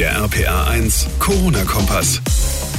Der 0.00 0.16
RPA 0.16 0.64
1 0.64 1.08
Corona-Kompass. 1.18 2.22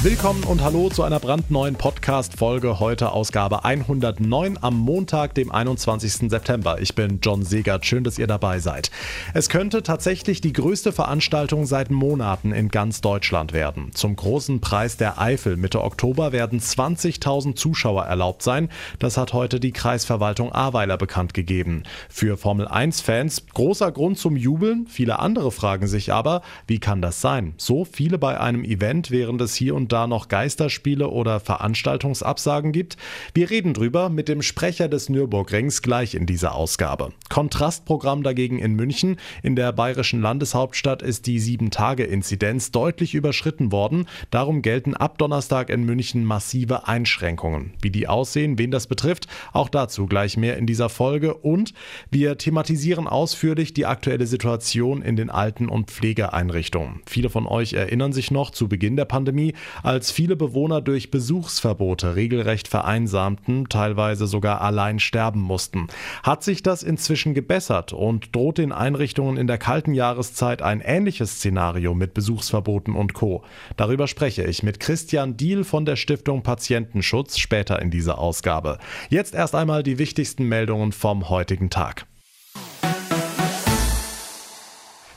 Willkommen 0.04 0.43
und 0.46 0.63
hallo 0.63 0.89
zu 0.89 1.04
einer 1.04 1.20
brandneuen 1.20 1.75
Podcast-Folge. 1.75 2.79
Heute 2.79 3.12
Ausgabe 3.12 3.63
109 3.66 4.58
am 4.59 4.75
Montag, 4.75 5.35
dem 5.35 5.51
21. 5.51 6.27
September. 6.31 6.81
Ich 6.81 6.95
bin 6.95 7.19
John 7.21 7.43
Segert. 7.43 7.85
Schön, 7.85 8.04
dass 8.04 8.18
ihr 8.18 8.25
dabei 8.25 8.57
seid. 8.57 8.89
Es 9.36 9.47
könnte 9.47 9.84
tatsächlich 9.84 10.41
die 10.41 10.54
größte 10.54 10.91
Veranstaltung 10.91 11.68
seit 11.68 11.91
Monaten 11.91 12.52
in 12.52 12.70
ganz 12.70 13.02
Deutschland 13.02 13.53
werden. 13.53 13.91
Zum 13.93 14.15
großen 14.15 14.59
Preis 14.59 14.97
der 14.97 15.21
Eifel 15.21 15.55
Mitte 15.55 15.83
Oktober 15.83 16.31
werden 16.31 16.59
20.000 16.59 17.55
Zuschauer 17.55 18.05
erlaubt 18.05 18.41
sein. 18.41 18.69
Das 18.97 19.17
hat 19.17 19.33
heute 19.33 19.59
die 19.59 19.71
Kreisverwaltung 19.71 20.51
Ahrweiler 20.51 20.97
bekannt 20.97 21.35
gegeben. 21.35 21.83
Für 22.09 22.38
Formel 22.38 22.67
1-Fans 22.67 23.45
großer 23.53 23.91
Grund 23.91 24.17
zum 24.17 24.35
Jubeln. 24.35 24.88
Viele 24.88 25.19
andere 25.19 25.51
fragen 25.51 25.85
sich 25.85 26.11
aber, 26.11 26.41
wie 26.65 26.79
kann 26.79 27.03
das 27.03 27.11
sein? 27.20 27.55
So 27.57 27.84
viele 27.84 28.18
bei 28.18 28.39
einem 28.39 28.64
Event, 28.64 29.11
während 29.11 29.42
es 29.42 29.56
hier 29.56 29.75
und 29.75 29.92
da 29.92 30.07
noch 30.07 30.29
Geisterspiele 30.29 31.10
oder 31.10 31.39
Veranstaltungsabsagen 31.39 32.72
gibt? 32.72 32.96
Wir 33.34 33.50
reden 33.50 33.74
drüber 33.74 34.10
mit 34.10 34.30
dem 34.30 34.42
Sprecher 34.42 34.88
des 34.88 35.10
Nürburgrings 35.10 35.82
gleich 35.82 36.16
in 36.16 36.26
dieser 36.26 36.55
Ausgabe. 36.55 37.12
Kontrastprogramm 37.28 38.24
dagegen 38.24 38.60
in 38.60 38.76
München. 38.76 39.18
In 39.44 39.55
der 39.55 39.74
bayerischen 39.74 40.22
Landeshauptstadt 40.22 41.02
ist 41.02 41.28
die 41.28 41.42
7-Tage-Inzidenz 41.42 42.72
deutlich 42.72 43.14
überschritten 43.16 43.72
worden. 43.72 44.08
Darum 44.30 44.62
gelten 44.62 44.96
ab 44.96 45.18
Donnerstag 45.18 45.70
in 45.70 45.84
München 45.84 46.24
massive 46.24 46.88
Einschränkungen. 46.88 47.74
Wie 47.82 47.90
die 47.91 48.08
aussehen, 48.08 48.58
wen 48.58 48.72
das 48.72 48.88
betrifft, 48.88 49.28
auch 49.52 49.68
dazu 49.68 50.05
gleich 50.05 50.38
mehr 50.38 50.58
in 50.58 50.68
dieser 50.68 50.90
Folge. 50.90 51.34
Und 51.34 51.74
wir 52.10 52.38
thematisieren 52.38 53.08
ausführlich 53.08 53.74
die 53.74 53.86
aktuelle 53.86 54.28
Situation 54.28 55.02
in 55.02 55.16
den 55.16 55.30
Alten- 55.30 55.70
und 55.70 55.91
Pflegeeinrichtungen. 55.91 57.01
Viele 57.05 57.30
von 57.30 57.48
euch 57.48 57.73
erinnern 57.73 58.14
sich 58.14 58.32
noch 58.32 58.52
zu 58.52 58.68
Beginn 58.68 58.96
der 58.96 59.05
Pandemie, 59.05 59.54
als 59.84 60.12
viele 60.12 60.36
Bewohner 60.36 60.82
durch 60.82 61.12
Besuchsverbote 61.12 62.16
regelrecht 62.16 62.68
vereinsamten, 62.68 63.68
teilweise 63.70 64.27
sogar 64.27 64.61
allein 64.61 64.99
sterben 64.99 65.41
mussten. 65.41 65.88
Hat 66.23 66.44
sich 66.44 66.63
das 66.63 66.83
inzwischen 66.83 67.33
gebessert 67.33 67.94
und 67.94 68.35
droht 68.35 68.57
den 68.57 68.72
Einrichtungen 68.72 69.38
in 69.38 69.47
der 69.47 69.57
kalten 69.57 69.94
Jahreszeit 69.94 70.61
ein 70.61 70.81
ähnliches 70.81 71.38
Szenario 71.38 71.94
mit 71.94 72.13
Besuchsverboten 72.13 72.95
und 72.95 73.13
Co. 73.13 73.44
Darüber 73.77 74.07
spreche 74.07 74.44
ich 74.44 74.63
mit 74.63 74.79
Christian 74.79 75.38
Diehl 75.38 75.63
von 75.63 75.85
der 75.85 75.95
Stiftung 75.95 76.44
Patientenschutz 76.44 77.38
später 77.38 77.81
in 77.81 77.91
dieser 77.91 78.17
Ausgabe. 78.19 78.77
Jetzt 79.09 79.35
erst 79.35 79.55
einmal 79.55 79.83
die 79.83 79.97
wichtigsten 79.97 80.45
Meldungen 80.45 80.91
vom 80.91 81.29
heutigen 81.29 81.69
Tag. 81.69 82.05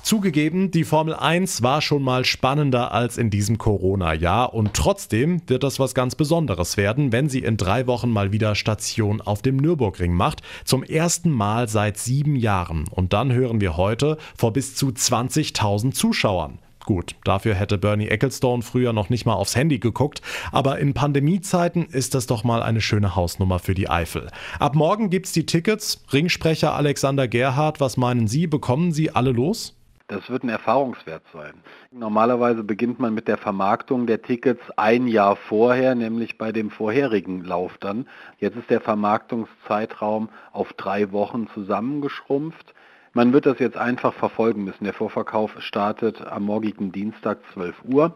Zugegeben, 0.05 0.71
die 0.71 0.85
Formel 0.85 1.15
1 1.15 1.63
war 1.63 1.81
schon 1.81 2.03
mal 2.03 2.27
spannender 2.27 2.93
als 2.93 3.17
in 3.17 3.31
diesem 3.31 3.57
Corona-Jahr 3.57 4.53
und 4.53 4.75
trotzdem 4.75 5.41
wird 5.47 5.63
das 5.63 5.81
was 5.81 5.95
ganz 5.95 6.15
Besonderes 6.15 6.77
werden, 6.77 7.11
wenn 7.11 7.31
sie 7.31 7.39
in 7.39 7.57
drei 7.57 7.87
Wochen 7.87 8.11
mal 8.11 8.31
wieder 8.31 8.55
Station 8.55 9.23
auf 9.23 9.41
dem 9.41 9.57
Nürburgring 9.57 10.13
macht. 10.13 10.43
Zum 10.67 10.83
ersten 10.83 11.31
Mal 11.31 11.71
seit 11.71 11.97
sieben 11.97 12.37
Jahren. 12.37 12.85
Und 12.91 13.15
dann 13.15 13.33
hören 13.33 13.63
wir 13.63 13.79
heute 13.79 14.19
vor 14.37 14.53
bis 14.53 14.75
zu 14.75 14.89
20.000 14.89 15.93
Zuschauern. 15.93 16.59
Gut, 16.85 17.17
dafür 17.25 17.55
hätte 17.55 17.79
Bernie 17.79 18.09
Ecclestone 18.09 18.63
früher 18.63 18.93
noch 18.93 19.09
nicht 19.09 19.25
mal 19.25 19.33
aufs 19.33 19.57
Handy 19.57 19.79
geguckt, 19.79 20.21
aber 20.53 20.81
in 20.81 20.93
Pandemiezeiten 20.93 21.87
ist 21.87 22.15
das 22.15 22.27
doch 22.27 22.45
mal 22.45 22.63
eine 22.63 22.83
schöne 22.83 23.17
Hausnummer 23.17 23.59
für 23.59 23.75
die 23.75 23.89
Eifel. 23.89 24.29
Ab 24.59 24.75
morgen 24.75 25.09
gibt's 25.09 25.33
die 25.33 25.47
Tickets. 25.47 26.05
Ringsprecher 26.13 26.75
Alexander 26.75 27.27
Gerhardt, 27.27 27.81
was 27.81 27.97
meinen 27.97 28.29
Sie, 28.29 28.47
bekommen 28.47 28.93
Sie 28.93 29.11
alle 29.11 29.33
los? 29.33 29.75
Das 30.07 30.29
wird 30.29 30.45
ein 30.45 30.51
Erfahrungswert 30.51 31.23
sein. 31.33 31.55
Normalerweise 31.91 32.63
beginnt 32.63 33.01
man 33.01 33.15
mit 33.15 33.27
der 33.27 33.39
Vermarktung 33.39 34.07
der 34.07 34.21
Tickets 34.21 34.61
ein 34.77 35.07
Jahr 35.07 35.37
vorher, 35.37 35.95
nämlich 35.95 36.37
bei 36.37 36.53
dem 36.53 36.71
vorherigen 36.71 37.43
Lauf 37.43 37.79
dann. 37.79 38.07
Jetzt 38.39 38.59
ist 38.59 38.69
der 38.69 38.83
Vermarktungszeitraum 38.83 40.29
auf 40.53 40.75
drei 40.75 41.11
Wochen 41.13 41.49
zusammengeschrumpft. 41.55 42.75
Man 43.15 43.33
wird 43.33 43.47
das 43.47 43.59
jetzt 43.61 43.79
einfach 43.79 44.13
verfolgen 44.13 44.65
müssen. 44.65 44.85
Der 44.85 44.93
Vorverkauf 44.93 45.59
startet 45.63 46.21
am 46.21 46.43
morgigen 46.43 46.93
Dienstag 46.93 47.39
12 47.55 47.85
Uhr. 47.85 48.15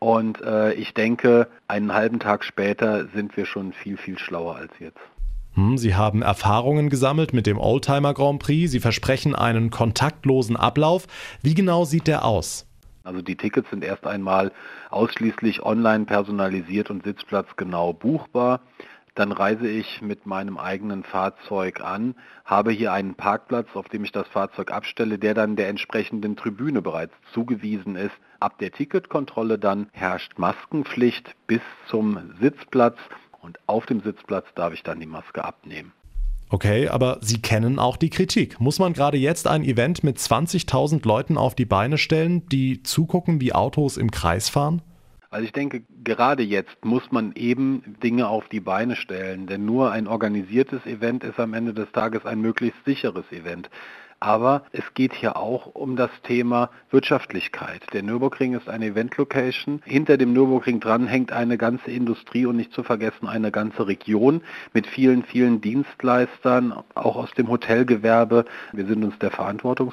Und 0.00 0.42
äh, 0.42 0.74
ich 0.74 0.92
denke, 0.92 1.48
einen 1.68 1.94
halben 1.94 2.20
Tag 2.20 2.44
später 2.44 3.06
sind 3.14 3.34
wir 3.38 3.46
schon 3.46 3.72
viel, 3.72 3.96
viel 3.96 4.18
schlauer 4.18 4.56
als 4.56 4.78
jetzt. 4.78 5.00
Hm, 5.54 5.78
Sie 5.78 5.94
haben 5.94 6.22
Erfahrungen 6.22 6.90
gesammelt 6.90 7.32
mit 7.32 7.46
dem 7.46 7.58
Oldtimer 7.58 8.12
Grand 8.12 8.42
Prix. 8.42 8.70
Sie 8.70 8.80
versprechen 8.80 9.34
einen 9.34 9.70
kontaktlosen 9.70 10.56
Ablauf. 10.56 11.06
Wie 11.42 11.54
genau 11.54 11.84
sieht 11.84 12.08
der 12.08 12.24
aus? 12.24 12.66
Also 13.04 13.22
die 13.22 13.36
Tickets 13.36 13.70
sind 13.70 13.84
erst 13.84 14.06
einmal 14.06 14.50
ausschließlich 14.90 15.62
online 15.62 16.06
personalisiert 16.06 16.90
und 16.90 17.04
sitzplatzgenau 17.04 17.92
buchbar. 17.92 18.60
Dann 19.14 19.30
reise 19.30 19.68
ich 19.68 20.02
mit 20.02 20.26
meinem 20.26 20.58
eigenen 20.58 21.04
Fahrzeug 21.04 21.80
an, 21.80 22.16
habe 22.44 22.72
hier 22.72 22.92
einen 22.92 23.14
Parkplatz, 23.14 23.68
auf 23.74 23.88
dem 23.88 24.02
ich 24.02 24.10
das 24.10 24.26
Fahrzeug 24.26 24.72
abstelle, 24.72 25.18
der 25.20 25.34
dann 25.34 25.54
der 25.54 25.68
entsprechenden 25.68 26.34
Tribüne 26.34 26.82
bereits 26.82 27.14
zugewiesen 27.32 27.94
ist. 27.94 28.16
Ab 28.40 28.58
der 28.58 28.72
Ticketkontrolle 28.72 29.56
dann 29.56 29.88
herrscht 29.92 30.36
Maskenpflicht 30.36 31.36
bis 31.46 31.60
zum 31.86 32.34
Sitzplatz 32.40 32.98
und 33.44 33.58
auf 33.66 33.86
dem 33.86 34.00
Sitzplatz 34.00 34.46
darf 34.54 34.72
ich 34.72 34.82
dann 34.82 34.98
die 34.98 35.06
Maske 35.06 35.44
abnehmen. 35.44 35.92
Okay, 36.50 36.88
aber 36.88 37.18
Sie 37.20 37.40
kennen 37.40 37.78
auch 37.78 37.96
die 37.96 38.10
Kritik. 38.10 38.60
Muss 38.60 38.78
man 38.78 38.92
gerade 38.92 39.16
jetzt 39.16 39.46
ein 39.46 39.64
Event 39.64 40.04
mit 40.04 40.18
20.000 40.18 41.06
Leuten 41.06 41.36
auf 41.36 41.54
die 41.54 41.64
Beine 41.64 41.98
stellen, 41.98 42.46
die 42.48 42.82
zugucken, 42.82 43.40
wie 43.40 43.52
Autos 43.52 43.96
im 43.96 44.10
Kreis 44.10 44.48
fahren? 44.48 44.82
Also 45.30 45.46
ich 45.46 45.52
denke, 45.52 45.82
gerade 46.04 46.44
jetzt 46.44 46.84
muss 46.84 47.10
man 47.10 47.32
eben 47.34 47.96
Dinge 48.02 48.28
auf 48.28 48.48
die 48.48 48.60
Beine 48.60 48.94
stellen, 48.94 49.48
denn 49.48 49.64
nur 49.64 49.90
ein 49.90 50.06
organisiertes 50.06 50.86
Event 50.86 51.24
ist 51.24 51.40
am 51.40 51.54
Ende 51.54 51.74
des 51.74 51.90
Tages 51.90 52.24
ein 52.24 52.40
möglichst 52.40 52.84
sicheres 52.84 53.24
Event. 53.32 53.68
Aber 54.24 54.62
es 54.72 54.94
geht 54.94 55.12
hier 55.12 55.36
auch 55.36 55.66
um 55.66 55.96
das 55.96 56.08
Thema 56.22 56.70
Wirtschaftlichkeit. 56.88 57.82
Der 57.92 58.02
Nürburgring 58.02 58.54
ist 58.54 58.70
eine 58.70 58.86
Event-Location. 58.86 59.82
Hinter 59.84 60.16
dem 60.16 60.32
Nürburgring 60.32 60.80
dran 60.80 61.06
hängt 61.06 61.30
eine 61.30 61.58
ganze 61.58 61.90
Industrie 61.90 62.46
und 62.46 62.56
nicht 62.56 62.72
zu 62.72 62.82
vergessen 62.82 63.28
eine 63.28 63.50
ganze 63.50 63.86
Region 63.86 64.40
mit 64.72 64.86
vielen, 64.86 65.24
vielen 65.24 65.60
Dienstleistern, 65.60 66.72
auch 66.94 67.16
aus 67.16 67.32
dem 67.32 67.50
Hotelgewerbe. 67.50 68.46
Wir 68.72 68.86
sind 68.86 69.04
uns 69.04 69.18
der 69.18 69.30
Verantwortung 69.30 69.92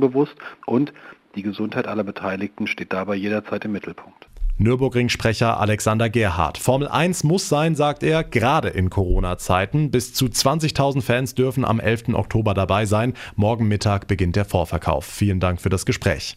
bewusst 0.00 0.36
und 0.66 0.92
die 1.34 1.42
Gesundheit 1.42 1.88
aller 1.88 2.04
Beteiligten 2.04 2.66
steht 2.66 2.92
dabei 2.92 3.14
jederzeit 3.14 3.64
im 3.64 3.72
Mittelpunkt. 3.72 4.28
Nürburgring-Sprecher 4.62 5.60
Alexander 5.60 6.08
Gerhardt. 6.08 6.58
Formel 6.58 6.88
1 6.88 7.24
muss 7.24 7.48
sein, 7.48 7.74
sagt 7.74 8.02
er, 8.02 8.24
gerade 8.24 8.68
in 8.68 8.90
Corona-Zeiten. 8.90 9.90
Bis 9.90 10.14
zu 10.14 10.26
20.000 10.26 11.02
Fans 11.02 11.34
dürfen 11.34 11.64
am 11.64 11.80
11. 11.80 12.14
Oktober 12.14 12.54
dabei 12.54 12.86
sein. 12.86 13.14
Morgen 13.36 13.68
Mittag 13.68 14.06
beginnt 14.06 14.36
der 14.36 14.44
Vorverkauf. 14.44 15.04
Vielen 15.04 15.40
Dank 15.40 15.60
für 15.60 15.70
das 15.70 15.86
Gespräch. 15.86 16.36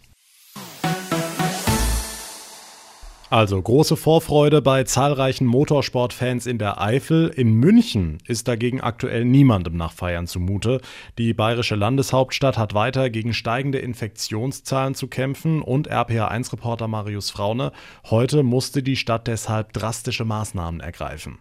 Also 3.32 3.60
große 3.60 3.98
Vorfreude 3.98 4.62
bei 4.62 4.84
zahlreichen 4.84 5.48
Motorsportfans 5.48 6.46
in 6.46 6.60
der 6.60 6.80
Eifel. 6.80 7.30
In 7.30 7.54
München 7.54 8.20
ist 8.28 8.48
dagegen 8.48 8.82
aktuell 8.82 9.26
niemandem 9.26 9.78
nach 9.78 9.94
Feiern 9.94 10.28
zumute. 10.28 10.80
Die 11.18 11.34
bayerische 11.34 11.74
Landeshauptstadt 11.74 12.60
hat 12.60 12.76
weiter 12.76 13.10
gegen 13.10 13.34
steigende 13.34 13.80
Infektionszahlen 13.80 14.94
zu 14.94 15.08
kämpfen 15.08 15.64
und 15.64 15.92
RPA1-Reporter 15.92 16.88
Marius 16.88 17.32
Fraune. 17.32 17.72
Heute 18.12 18.44
musste 18.44 18.84
die 18.84 18.96
Stadt 18.96 19.26
deshalb 19.26 19.74
drastische 19.74 20.24
Maßnahmen 20.24 20.80
ergreifen. 20.80 21.40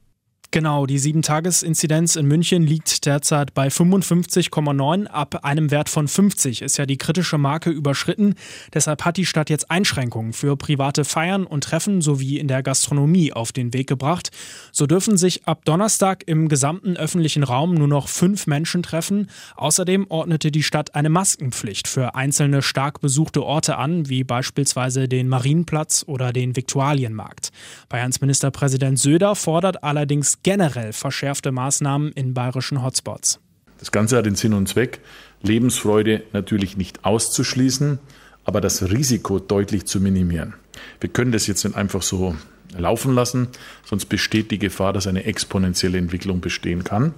Genau, 0.55 0.87
die 0.87 1.01
7-Tages-Inzidenz 1.01 2.15
in 2.15 2.27
München 2.27 2.63
liegt 2.63 3.07
derzeit 3.07 3.55
bei 3.55 3.67
55,9. 3.67 5.09
Ab 5.09 5.45
einem 5.45 5.73
Wert 5.73 5.89
von 5.89 6.07
50 6.07 6.63
ist 6.63 6.77
ja 6.77 6.87
die 6.87 6.97
kritische 6.97 7.39
Marke 7.39 7.71
überschritten. 7.71 8.37
Deshalb 8.73 9.05
hat 9.05 9.17
die 9.17 9.27
Stadt 9.27 9.51
jetzt 9.51 9.69
Einschränkungen 9.69 10.33
für 10.33 10.57
private 10.57 11.05
Feiern 11.05 11.45
und 11.45 11.65
Treffen 11.65 12.03
sowie 12.03 12.39
in 12.39 12.47
der 12.47 12.63
Gastronomie 12.63 13.33
auf 13.33 13.51
den 13.51 13.73
Weg 13.73 13.89
gebracht. 13.89 14.31
So 14.71 14.87
dürfen 14.87 15.17
sich 15.17 15.45
ab 15.49 15.65
Donnerstag 15.65 16.23
im 16.27 16.49
gesamten 16.49 16.97
öffentlichen 16.97 17.43
Raum 17.43 17.75
nur 17.75 17.89
noch 17.89 18.07
fünf 18.07 18.47
Menschen 18.47 18.85
treffen. 18.85 19.31
Außerdem 19.57 20.07
ordnete 20.09 20.53
die 20.53 20.63
Stadt 20.63 20.95
eine 20.95 21.09
Maskenpflicht 21.09 21.89
für 21.89 22.15
einzelne 22.15 22.63
stark 22.63 23.01
besuchte 23.01 23.43
Orte 23.43 23.77
an, 23.77 24.09
wie 24.09 24.23
beispielsweise 24.23 25.09
den 25.09 25.27
Marienplatz 25.27 26.05
oder 26.07 26.33
den 26.33 26.55
Viktualienmarkt. 26.55 27.51
Bayerns 27.89 28.21
Ministerpräsident 28.21 29.01
Söder 29.01 29.35
fordert 29.35 29.83
allerdings 29.83 30.39
generell 30.45 30.93
verschärfte 30.93 31.51
Maßnahmen 31.51 32.13
in 32.13 32.33
bayerischen 32.33 32.85
Hotspots. 32.85 33.41
Das 33.79 33.91
Ganze 33.91 34.17
hat 34.17 34.27
den 34.27 34.37
Sinn 34.37 34.55
und 34.55 34.69
Zweck, 34.69 35.01
Lebensfreude 35.43 36.23
natürlich 36.33 36.77
nicht 36.77 37.05
auszuschließen, 37.05 37.99
aber 38.45 38.61
das 38.61 38.91
Risiko 38.91 39.41
deutlich 39.41 39.87
zu 39.87 40.01
minimieren. 40.01 40.55
Wir 41.01 41.11
können 41.11 41.33
das 41.33 41.49
jetzt 41.49 41.65
nicht 41.65 41.77
einfach 41.77 42.03
so 42.03 42.37
laufen 42.77 43.15
lassen, 43.15 43.49
sonst 43.85 44.07
besteht 44.07 44.53
die 44.53 44.59
Gefahr, 44.61 44.93
dass 44.93 45.09
eine 45.09 45.25
exponentielle 45.25 45.99
Entwicklung 45.99 46.41
bestehen 46.41 46.85
kann 46.85 47.15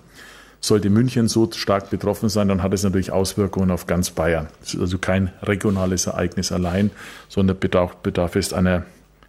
Sollte 0.61 0.91
München 0.91 1.29
so 1.29 1.51
stark 1.53 1.91
betroffen 1.91 2.29
sein, 2.29 2.49
dann 2.49 2.63
hat 2.63 2.73
es 2.73 2.83
natürlich 2.83 3.13
Auswirkungen 3.13 3.71
auf 3.71 3.87
ganz 3.87 4.11
Bayern. 4.11 4.49
Es 4.63 4.75
ist 4.75 4.81
also 4.81 4.99
kein 4.99 5.31
regionales 5.43 6.07
Ereignis 6.07 6.51
allein, 6.51 6.91
sondern 7.29 7.59
bedarf, 7.59 7.97
bedarf 7.97 8.37
es 8.37 8.53
einer 8.53 8.85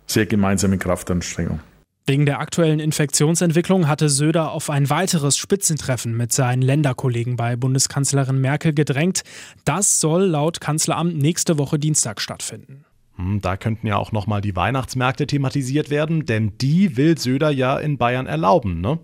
sehr 0.08 0.26
gemeinsamen 0.26 0.80
Kraftanstrengung. 0.80 1.60
Wegen 2.09 2.25
der 2.25 2.39
aktuellen 2.39 2.80
Infektionsentwicklung 2.80 3.89
hatte 3.89 4.07
Söder 4.07 4.54
auf 4.54 4.69
ein 4.69 4.89
weiteres 4.89 5.38
Spitzentreffen 5.38 6.15
mit 6.15 6.31
seinen 6.31 6.62
Länderkollegen 6.62 7.36
bei 7.36 7.57
Bundeskanzlerin 7.57 8.39
Merkel 8.39 8.74
gedrängt. 8.74 9.24
Das 9.65 10.00
soll 10.00 10.24
laut 10.24 10.62
Kanzleramt 10.62 11.18
nächste 11.18 11.57
Woche 11.57 11.77
Dienstag 11.77 12.21
stattfinden. 12.21 12.86
Hm, 13.18 13.42
da 13.42 13.57
könnten 13.57 13.88
ja 13.88 13.98
auch 13.98 14.13
nochmal 14.13 14.39
die 14.39 14.56
Weihnachtsmärkte 14.56 15.27
thematisiert 15.27 15.89
werden, 15.89 16.25
denn 16.25 16.54
die 16.62 16.95
will 16.95 17.18
Söder 17.18 17.50
ja 17.50 17.77
in 17.77 17.98
Bayern 17.98 18.25
erlauben, 18.25 18.80
ne? 18.80 19.00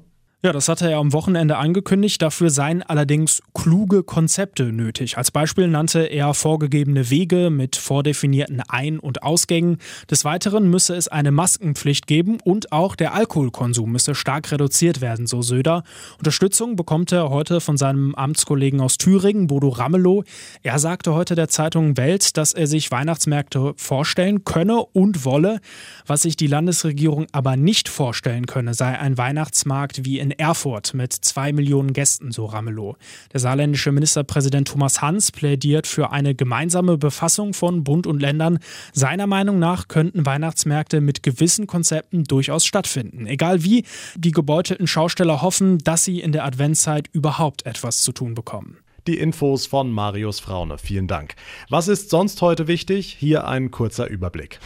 Ja, 0.45 0.51
das 0.51 0.67
hatte 0.67 0.91
er 0.91 0.97
am 0.97 1.13
Wochenende 1.13 1.55
angekündigt. 1.55 2.21
Dafür 2.21 2.49
seien 2.49 2.83
allerdings 2.83 3.41
kluge 3.53 4.03
Konzepte 4.03 4.73
nötig. 4.73 5.17
Als 5.17 5.31
Beispiel 5.31 5.69
nannte 5.69 6.01
er 6.01 6.33
vorgegebene 6.33 7.09
Wege 7.09 7.49
mit 7.49 7.77
vordefinierten 7.77 8.61
Ein- 8.67 8.99
und 8.99 9.23
Ausgängen. 9.23 9.77
Des 10.11 10.25
Weiteren 10.25 10.69
müsse 10.69 10.95
es 10.97 11.07
eine 11.07 11.31
Maskenpflicht 11.31 12.07
geben 12.07 12.39
und 12.43 12.73
auch 12.73 12.97
der 12.97 13.13
Alkoholkonsum 13.13 13.89
müsse 13.89 14.15
stark 14.15 14.51
reduziert 14.51 14.99
werden, 14.99 15.27
so 15.27 15.41
Söder. 15.41 15.83
Unterstützung 16.17 16.75
bekommt 16.75 17.13
er 17.13 17.29
heute 17.29 17.61
von 17.61 17.77
seinem 17.77 18.13
Amtskollegen 18.13 18.81
aus 18.81 18.97
Thüringen, 18.97 19.47
Bodo 19.47 19.69
Ramelow. 19.69 20.25
Er 20.61 20.77
sagte 20.77 21.13
heute 21.13 21.35
der 21.35 21.47
Zeitung 21.47 21.95
Welt, 21.95 22.35
dass 22.35 22.51
er 22.51 22.67
sich 22.67 22.91
Weihnachtsmärkte 22.91 23.75
vorstellen 23.77 24.43
könne 24.43 24.83
und 24.91 25.23
wolle. 25.23 25.61
Was 26.05 26.23
sich 26.23 26.35
die 26.35 26.47
Landesregierung 26.47 27.27
aber 27.31 27.55
nicht 27.55 27.87
vorstellen 27.87 28.45
könne, 28.45 28.73
sei 28.73 28.99
ein 28.99 29.17
Weihnachtsmarkt 29.17 30.03
wie 30.03 30.19
in 30.19 30.32
Erfurt 30.39 30.93
mit 30.93 31.13
zwei 31.13 31.53
Millionen 31.53 31.93
Gästen, 31.93 32.31
so 32.31 32.45
Ramelow. 32.45 32.95
Der 33.31 33.39
saarländische 33.39 33.91
Ministerpräsident 33.91 34.67
Thomas 34.67 35.01
Hans 35.01 35.31
plädiert 35.31 35.87
für 35.87 36.11
eine 36.11 36.35
gemeinsame 36.35 36.97
Befassung 36.97 37.53
von 37.53 37.83
Bund 37.83 38.07
und 38.07 38.21
Ländern. 38.21 38.59
Seiner 38.93 39.27
Meinung 39.27 39.59
nach 39.59 39.87
könnten 39.87 40.25
Weihnachtsmärkte 40.25 41.01
mit 41.01 41.23
gewissen 41.23 41.67
Konzepten 41.67 42.23
durchaus 42.23 42.65
stattfinden. 42.65 43.25
Egal 43.27 43.63
wie, 43.63 43.85
die 44.15 44.31
gebeutelten 44.31 44.87
Schausteller 44.87 45.41
hoffen, 45.41 45.77
dass 45.79 46.03
sie 46.03 46.19
in 46.19 46.31
der 46.31 46.45
Adventszeit 46.45 47.09
überhaupt 47.11 47.65
etwas 47.65 48.03
zu 48.03 48.11
tun 48.11 48.33
bekommen. 48.33 48.77
Die 49.05 49.17
Infos 49.17 49.65
von 49.65 49.91
Marius 49.91 50.39
Fraune. 50.39 50.77
Vielen 50.77 51.07
Dank. 51.07 51.35
Was 51.69 51.89
ist 51.89 52.09
sonst 52.09 52.41
heute 52.41 52.67
wichtig? 52.67 53.17
Hier 53.19 53.47
ein 53.47 53.69
kurzer 53.69 54.07
Überblick. 54.07 54.59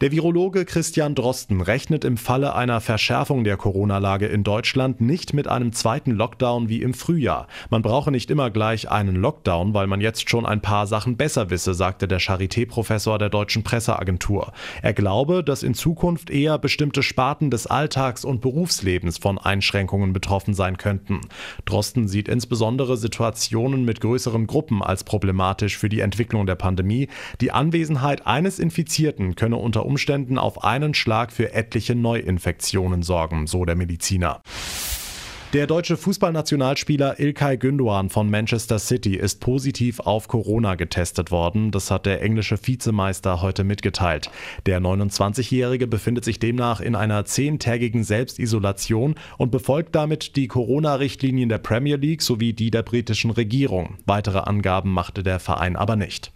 Der 0.00 0.10
Virologe 0.10 0.64
Christian 0.64 1.14
Drosten 1.14 1.60
rechnet 1.60 2.04
im 2.04 2.16
Falle 2.16 2.56
einer 2.56 2.80
Verschärfung 2.80 3.44
der 3.44 3.56
Corona-Lage 3.56 4.26
in 4.26 4.42
Deutschland 4.42 5.00
nicht 5.00 5.34
mit 5.34 5.46
einem 5.46 5.72
zweiten 5.72 6.10
Lockdown 6.10 6.68
wie 6.68 6.82
im 6.82 6.94
Frühjahr. 6.94 7.46
Man 7.70 7.82
brauche 7.82 8.10
nicht 8.10 8.28
immer 8.32 8.50
gleich 8.50 8.90
einen 8.90 9.14
Lockdown, 9.14 9.72
weil 9.72 9.86
man 9.86 10.00
jetzt 10.00 10.28
schon 10.28 10.46
ein 10.46 10.60
paar 10.60 10.88
Sachen 10.88 11.16
besser 11.16 11.48
wisse, 11.48 11.74
sagte 11.74 12.08
der 12.08 12.18
Charité-Professor 12.18 13.20
der 13.20 13.28
deutschen 13.28 13.62
Presseagentur. 13.62 14.52
Er 14.82 14.94
glaube, 14.94 15.44
dass 15.44 15.62
in 15.62 15.74
Zukunft 15.74 16.28
eher 16.28 16.58
bestimmte 16.58 17.04
Sparten 17.04 17.52
des 17.52 17.68
Alltags 17.68 18.24
und 18.24 18.40
Berufslebens 18.40 19.18
von 19.18 19.38
Einschränkungen 19.38 20.12
betroffen 20.12 20.54
sein 20.54 20.76
könnten. 20.76 21.20
Drosten 21.66 22.08
sieht 22.08 22.26
insbesondere 22.26 22.96
Situationen 22.96 23.84
mit 23.84 24.00
größeren 24.00 24.48
Gruppen 24.48 24.82
als 24.82 25.04
problematisch 25.04 25.78
für 25.78 25.88
die 25.88 26.00
Entwicklung 26.00 26.46
der 26.46 26.56
Pandemie. 26.56 27.06
Die 27.40 27.52
Anwesenheit 27.52 28.26
eines 28.26 28.58
Infizierten 28.58 29.36
könne 29.36 29.56
unter 29.56 29.83
Umständen 29.84 30.38
auf 30.38 30.64
einen 30.64 30.94
Schlag 30.94 31.32
für 31.32 31.52
etliche 31.52 31.94
Neuinfektionen 31.94 33.02
sorgen, 33.02 33.46
so 33.46 33.64
der 33.64 33.76
Mediziner. 33.76 34.42
Der 35.54 35.68
deutsche 35.68 35.96
Fußballnationalspieler 35.96 37.20
Ilkay 37.20 37.54
Gündoğan 37.58 38.10
von 38.10 38.28
Manchester 38.28 38.80
City 38.80 39.14
ist 39.14 39.38
positiv 39.38 40.00
auf 40.00 40.26
Corona 40.26 40.74
getestet 40.74 41.30
worden. 41.30 41.70
Das 41.70 41.92
hat 41.92 42.06
der 42.06 42.22
englische 42.22 42.58
Vizemeister 42.60 43.40
heute 43.40 43.62
mitgeteilt. 43.62 44.32
Der 44.66 44.80
29-Jährige 44.80 45.86
befindet 45.86 46.24
sich 46.24 46.40
demnach 46.40 46.80
in 46.80 46.96
einer 46.96 47.24
zehntägigen 47.24 48.02
Selbstisolation 48.02 49.14
und 49.38 49.52
befolgt 49.52 49.94
damit 49.94 50.34
die 50.34 50.48
Corona-Richtlinien 50.48 51.48
der 51.48 51.58
Premier 51.58 51.98
League 51.98 52.22
sowie 52.22 52.52
die 52.52 52.72
der 52.72 52.82
britischen 52.82 53.30
Regierung. 53.30 53.98
Weitere 54.06 54.38
Angaben 54.40 54.90
machte 54.90 55.22
der 55.22 55.38
Verein 55.38 55.76
aber 55.76 55.94
nicht. 55.94 56.32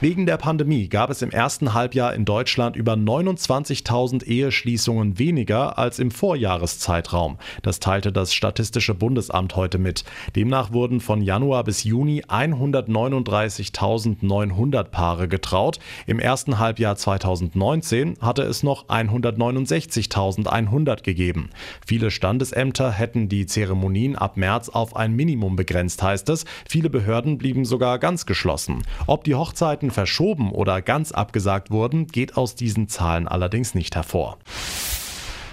Wegen 0.00 0.26
der 0.26 0.36
Pandemie 0.36 0.88
gab 0.88 1.10
es 1.10 1.22
im 1.22 1.32
ersten 1.32 1.74
Halbjahr 1.74 2.14
in 2.14 2.24
Deutschland 2.24 2.76
über 2.76 2.92
29.000 2.92 4.22
Eheschließungen 4.22 5.18
weniger 5.18 5.76
als 5.76 5.98
im 5.98 6.12
Vorjahreszeitraum. 6.12 7.36
Das 7.62 7.80
teilte 7.80 8.12
das 8.12 8.32
Statistische 8.32 8.94
Bundesamt 8.94 9.56
heute 9.56 9.78
mit. 9.78 10.04
Demnach 10.36 10.72
wurden 10.72 11.00
von 11.00 11.20
Januar 11.20 11.64
bis 11.64 11.82
Juni 11.82 12.22
139.900 12.22 14.84
Paare 14.84 15.26
getraut. 15.26 15.80
Im 16.06 16.20
ersten 16.20 16.60
Halbjahr 16.60 16.94
2019 16.94 18.18
hatte 18.20 18.42
es 18.42 18.62
noch 18.62 18.86
169.100 18.86 21.02
gegeben. 21.02 21.50
Viele 21.84 22.12
Standesämter 22.12 22.92
hätten 22.92 23.28
die 23.28 23.46
Zeremonien 23.46 24.14
ab 24.14 24.36
März 24.36 24.68
auf 24.68 24.94
ein 24.94 25.16
Minimum 25.16 25.56
begrenzt, 25.56 26.04
heißt 26.04 26.28
es. 26.28 26.44
Viele 26.68 26.88
Behörden 26.88 27.36
blieben 27.36 27.64
sogar 27.64 27.98
ganz 27.98 28.26
geschlossen. 28.26 28.84
Ob 29.08 29.24
die 29.24 29.34
Hochzeiten 29.34 29.87
Hochzeiten 29.88 29.90
verschoben 29.90 30.52
oder 30.52 30.82
ganz 30.82 31.12
abgesagt 31.12 31.70
wurden, 31.70 32.06
geht 32.06 32.36
aus 32.36 32.54
diesen 32.54 32.88
Zahlen 32.88 33.28
allerdings 33.28 33.74
nicht 33.74 33.96
hervor. 33.96 34.38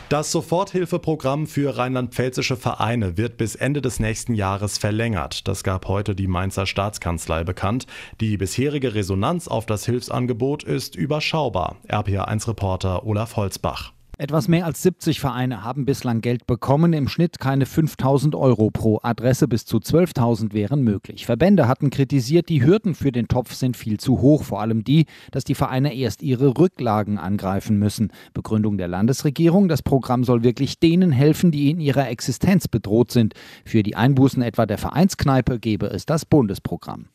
Das 0.10 0.32
Soforthilfeprogramm 0.32 1.48
für 1.48 1.78
rheinland-pfälzische 1.78 2.58
Vereine 2.58 3.18
wird 3.18 3.38
bis 3.38 3.56
Ende 3.56 3.82
des 3.82 4.00
nächsten 4.00 4.36
Jahres 4.36 4.78
verlängert. 4.78 5.48
Das 5.48 5.64
gab 5.64 5.88
heute 5.88 6.14
die 6.14 6.28
Mainzer 6.28 6.68
Staatskanzlei 6.68 7.44
bekannt. 7.44 7.88
Die 8.22 8.38
bisherige 8.38 8.94
Resonanz 8.94 9.48
auf 9.48 9.66
das 9.66 9.86
Hilfsangebot 9.86 10.64
ist 10.64 10.96
überschaubar. 10.96 11.78
RPA1-Reporter 11.88 13.04
Olaf 13.04 13.36
Holzbach. 13.36 13.95
Etwas 14.18 14.48
mehr 14.48 14.66
als 14.66 14.82
70 14.82 15.20
Vereine 15.20 15.66
haben 15.66 15.84
bislang 15.84 16.22
Geld 16.22 16.48
bekommen, 16.48 16.94
im 16.94 17.10
Schnitt 17.10 17.38
keine 17.38 17.66
5000 17.66 18.34
Euro 18.34 18.72
pro 18.72 19.00
Adresse, 19.04 19.46
bis 19.50 19.66
zu 19.66 19.78
12.000 19.78 20.54
wären 20.54 20.84
möglich. 20.84 21.26
Verbände 21.26 21.68
hatten 21.68 21.90
kritisiert, 21.90 22.48
die 22.48 22.64
Hürden 22.64 22.96
für 22.96 23.12
den 23.12 23.28
Topf 23.28 23.54
sind 23.54 23.76
viel 23.76 24.00
zu 24.00 24.22
hoch, 24.22 24.44
vor 24.44 24.62
allem 24.62 24.86
die, 24.86 25.06
dass 25.32 25.44
die 25.44 25.54
Vereine 25.54 25.94
erst 25.94 26.24
ihre 26.24 26.58
Rücklagen 26.58 27.18
angreifen 27.18 27.78
müssen. 27.78 28.14
Begründung 28.34 28.78
der 28.78 28.88
Landesregierung, 28.88 29.68
das 29.68 29.84
Programm 29.84 30.24
soll 30.24 30.44
wirklich 30.44 30.80
denen 30.80 31.12
helfen, 31.12 31.52
die 31.52 31.70
in 31.70 31.82
ihrer 31.82 32.08
Existenz 32.08 32.70
bedroht 32.70 33.12
sind. 33.12 33.34
Für 33.66 33.84
die 33.84 33.98
Einbußen 33.98 34.42
etwa 34.42 34.66
der 34.66 34.78
Vereinskneipe 34.78 35.60
gebe 35.60 35.88
es 35.88 36.06
das 36.06 36.26
Bundesprogramm. 36.26 37.10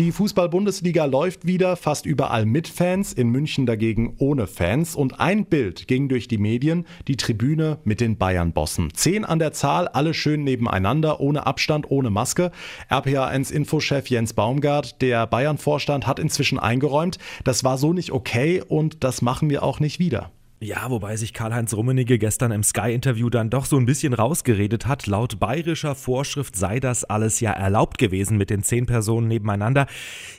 Die 0.00 0.12
Fußball-Bundesliga 0.12 1.04
läuft 1.04 1.46
wieder, 1.46 1.76
fast 1.76 2.06
überall 2.06 2.46
mit 2.46 2.68
Fans, 2.68 3.12
in 3.12 3.28
München 3.28 3.66
dagegen 3.66 4.14
ohne 4.16 4.46
Fans. 4.46 4.96
Und 4.96 5.20
ein 5.20 5.44
Bild 5.44 5.88
ging 5.88 6.08
durch 6.08 6.26
die 6.26 6.38
Medien, 6.38 6.86
die 7.06 7.18
Tribüne 7.18 7.80
mit 7.84 8.00
den 8.00 8.16
Bayern-Bossen. 8.16 8.94
Zehn 8.94 9.26
an 9.26 9.38
der 9.38 9.52
Zahl, 9.52 9.88
alle 9.88 10.14
schön 10.14 10.42
nebeneinander, 10.42 11.20
ohne 11.20 11.46
Abstand, 11.46 11.90
ohne 11.90 12.08
Maske. 12.08 12.50
RPA1-Infochef 12.88 14.08
Jens 14.08 14.32
Baumgart, 14.32 15.02
der 15.02 15.26
Bayern-Vorstand, 15.26 16.06
hat 16.06 16.18
inzwischen 16.18 16.58
eingeräumt, 16.58 17.18
das 17.44 17.62
war 17.62 17.76
so 17.76 17.92
nicht 17.92 18.10
okay 18.10 18.62
und 18.66 19.04
das 19.04 19.20
machen 19.20 19.50
wir 19.50 19.62
auch 19.62 19.80
nicht 19.80 19.98
wieder. 19.98 20.30
Ja, 20.62 20.90
wobei 20.90 21.16
sich 21.16 21.32
Karl-Heinz 21.32 21.72
Rummenigge 21.72 22.18
gestern 22.18 22.52
im 22.52 22.62
Sky-Interview 22.62 23.30
dann 23.30 23.48
doch 23.48 23.64
so 23.64 23.78
ein 23.78 23.86
bisschen 23.86 24.12
rausgeredet 24.12 24.86
hat. 24.86 25.06
Laut 25.06 25.40
bayerischer 25.40 25.94
Vorschrift 25.94 26.54
sei 26.54 26.80
das 26.80 27.02
alles 27.04 27.40
ja 27.40 27.52
erlaubt 27.52 27.96
gewesen 27.96 28.36
mit 28.36 28.50
den 28.50 28.62
zehn 28.62 28.84
Personen 28.84 29.26
nebeneinander. 29.26 29.86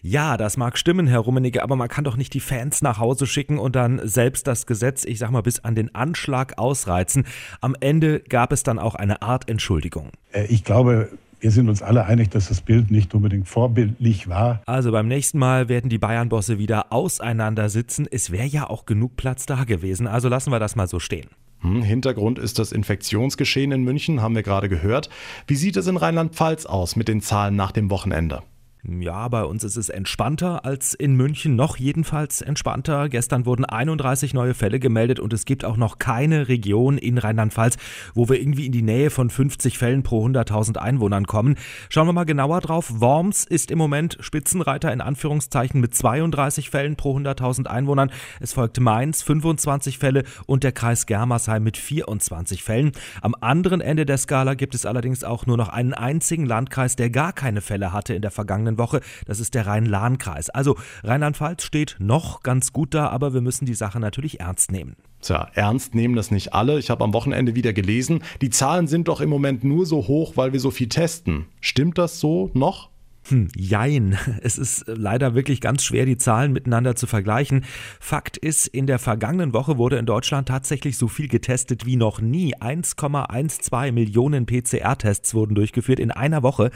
Ja, 0.03 0.37
das 0.37 0.57
mag 0.57 0.77
stimmen, 0.77 1.07
Herr 1.07 1.21
Rummenigge, 1.21 1.63
aber 1.63 1.75
man 1.75 1.89
kann 1.89 2.03
doch 2.03 2.17
nicht 2.17 2.35
die 2.35 2.39
Fans 2.39 2.83
nach 2.83 2.99
Hause 2.99 3.25
schicken 3.25 3.57
und 3.57 3.75
dann 3.75 3.99
selbst 4.03 4.45
das 4.45 4.67
Gesetz, 4.67 5.05
ich 5.05 5.17
sag 5.17 5.31
mal, 5.31 5.41
bis 5.41 5.61
an 5.61 5.73
den 5.73 5.95
Anschlag 5.95 6.59
ausreizen. 6.59 7.25
Am 7.59 7.75
Ende 7.79 8.19
gab 8.19 8.51
es 8.51 8.61
dann 8.61 8.77
auch 8.77 8.93
eine 8.93 9.23
Art 9.23 9.49
Entschuldigung. 9.49 10.11
Äh, 10.33 10.45
ich 10.45 10.63
glaube, 10.63 11.09
wir 11.41 11.51
sind 11.51 11.69
uns 11.69 11.81
alle 11.81 12.05
einig, 12.05 12.29
dass 12.29 12.47
das 12.47 12.61
Bild 12.61 12.91
nicht 12.91 13.13
unbedingt 13.13 13.47
vorbildlich 13.47 14.29
war. 14.29 14.61
Also 14.65 14.91
beim 14.91 15.07
nächsten 15.07 15.39
Mal 15.39 15.69
werden 15.69 15.89
die 15.89 15.97
Bayern-Bosse 15.97 16.59
wieder 16.59 16.93
auseinandersitzen. 16.93 18.07
Es 18.09 18.31
wäre 18.31 18.45
ja 18.45 18.69
auch 18.69 18.85
genug 18.85 19.17
Platz 19.17 19.45
da 19.47 19.63
gewesen. 19.63 20.07
Also 20.07 20.29
lassen 20.29 20.51
wir 20.51 20.59
das 20.59 20.75
mal 20.75 20.87
so 20.87 20.99
stehen. 20.99 21.29
Hm, 21.61 21.81
Hintergrund 21.81 22.39
ist 22.39 22.59
das 22.59 22.71
Infektionsgeschehen 22.71 23.71
in 23.71 23.83
München, 23.83 24.21
haben 24.21 24.35
wir 24.35 24.43
gerade 24.43 24.69
gehört. 24.69 25.09
Wie 25.47 25.55
sieht 25.55 25.77
es 25.77 25.87
in 25.87 25.97
Rheinland-Pfalz 25.97 26.65
aus 26.65 26.95
mit 26.95 27.07
den 27.07 27.21
Zahlen 27.21 27.55
nach 27.55 27.71
dem 27.71 27.89
Wochenende? 27.89 28.41
Ja, 28.83 29.27
bei 29.27 29.43
uns 29.43 29.63
ist 29.63 29.77
es 29.77 29.89
entspannter 29.89 30.65
als 30.65 30.95
in 30.95 31.15
München, 31.15 31.55
noch 31.55 31.77
jedenfalls 31.77 32.41
entspannter. 32.41 33.09
Gestern 33.09 33.45
wurden 33.45 33.63
31 33.63 34.33
neue 34.33 34.55
Fälle 34.55 34.79
gemeldet 34.79 35.19
und 35.19 35.33
es 35.33 35.45
gibt 35.45 35.63
auch 35.65 35.77
noch 35.77 35.99
keine 35.99 36.47
Region 36.47 36.97
in 36.97 37.19
Rheinland-Pfalz, 37.19 37.77
wo 38.15 38.27
wir 38.27 38.41
irgendwie 38.41 38.65
in 38.65 38.71
die 38.71 38.81
Nähe 38.81 39.11
von 39.11 39.29
50 39.29 39.77
Fällen 39.77 40.01
pro 40.01 40.25
100.000 40.25 40.77
Einwohnern 40.77 41.27
kommen. 41.27 41.57
Schauen 41.89 42.07
wir 42.07 42.13
mal 42.13 42.23
genauer 42.23 42.59
drauf. 42.61 42.91
Worms 42.99 43.43
ist 43.43 43.69
im 43.69 43.77
Moment 43.77 44.17
Spitzenreiter 44.19 44.91
in 44.91 45.01
Anführungszeichen 45.01 45.79
mit 45.79 45.93
32 45.93 46.71
Fällen 46.71 46.95
pro 46.95 47.15
100.000 47.15 47.67
Einwohnern. 47.67 48.09
Es 48.39 48.53
folgt 48.53 48.79
Mainz 48.79 49.21
25 49.21 49.99
Fälle 49.99 50.23
und 50.47 50.63
der 50.63 50.71
Kreis 50.71 51.05
Germersheim 51.05 51.61
mit 51.61 51.77
24 51.77 52.63
Fällen. 52.63 52.93
Am 53.21 53.35
anderen 53.41 53.79
Ende 53.79 54.07
der 54.07 54.17
Skala 54.17 54.55
gibt 54.55 54.73
es 54.73 54.87
allerdings 54.87 55.23
auch 55.23 55.45
nur 55.45 55.57
noch 55.57 55.69
einen 55.69 55.93
einzigen 55.93 56.47
Landkreis, 56.47 56.95
der 56.95 57.11
gar 57.11 57.31
keine 57.31 57.61
Fälle 57.61 57.93
hatte 57.93 58.15
in 58.15 58.23
der 58.23 58.31
vergangenen 58.31 58.70
vergangenen 58.71 58.77
Woche. 58.77 59.01
Das 59.25 59.39
ist 59.39 59.53
der 59.53 59.67
Rhein-Lahn-Kreis. 59.67 60.49
Also 60.49 60.77
Rheinland-Pfalz 61.03 61.63
steht 61.63 61.97
noch 61.99 62.43
ganz 62.43 62.73
gut 62.73 62.93
da, 62.93 63.09
aber 63.09 63.33
wir 63.33 63.41
müssen 63.41 63.65
die 63.65 63.73
Sache 63.73 63.99
natürlich 63.99 64.39
ernst 64.39 64.71
nehmen. 64.71 64.95
Tja, 65.21 65.49
ernst 65.53 65.93
nehmen 65.93 66.15
das 66.15 66.31
nicht 66.31 66.53
alle. 66.53 66.79
Ich 66.79 66.89
habe 66.89 67.03
am 67.03 67.13
Wochenende 67.13 67.55
wieder 67.55 67.73
gelesen, 67.73 68.23
die 68.41 68.49
Zahlen 68.49 68.87
sind 68.87 69.07
doch 69.07 69.21
im 69.21 69.29
Moment 69.29 69.63
nur 69.63 69.85
so 69.85 70.07
hoch, 70.07 70.33
weil 70.35 70.53
wir 70.53 70.59
so 70.59 70.71
viel 70.71 70.89
testen. 70.89 71.45
Stimmt 71.59 71.97
das 71.97 72.19
so 72.19 72.49
noch? 72.53 72.89
Hm, 73.27 73.49
jein. 73.55 74.17
Es 74.41 74.57
ist 74.57 74.85
leider 74.87 75.35
wirklich 75.35 75.61
ganz 75.61 75.83
schwer, 75.83 76.07
die 76.07 76.17
Zahlen 76.17 76.53
miteinander 76.53 76.95
zu 76.95 77.05
vergleichen. 77.05 77.65
Fakt 77.99 78.37
ist, 78.37 78.65
in 78.65 78.87
der 78.87 78.97
vergangenen 78.97 79.53
Woche 79.53 79.77
wurde 79.77 79.97
in 79.97 80.07
Deutschland 80.07 80.47
tatsächlich 80.47 80.97
so 80.97 81.07
viel 81.07 81.27
getestet 81.27 81.85
wie 81.85 81.97
noch 81.97 82.19
nie. 82.19 82.55
1,12 82.55 83.91
Millionen 83.91 84.47
PCR-Tests 84.47 85.35
wurden 85.35 85.53
durchgeführt 85.53 85.99
in 85.99 86.09
einer 86.09 86.41
Woche. 86.41 86.71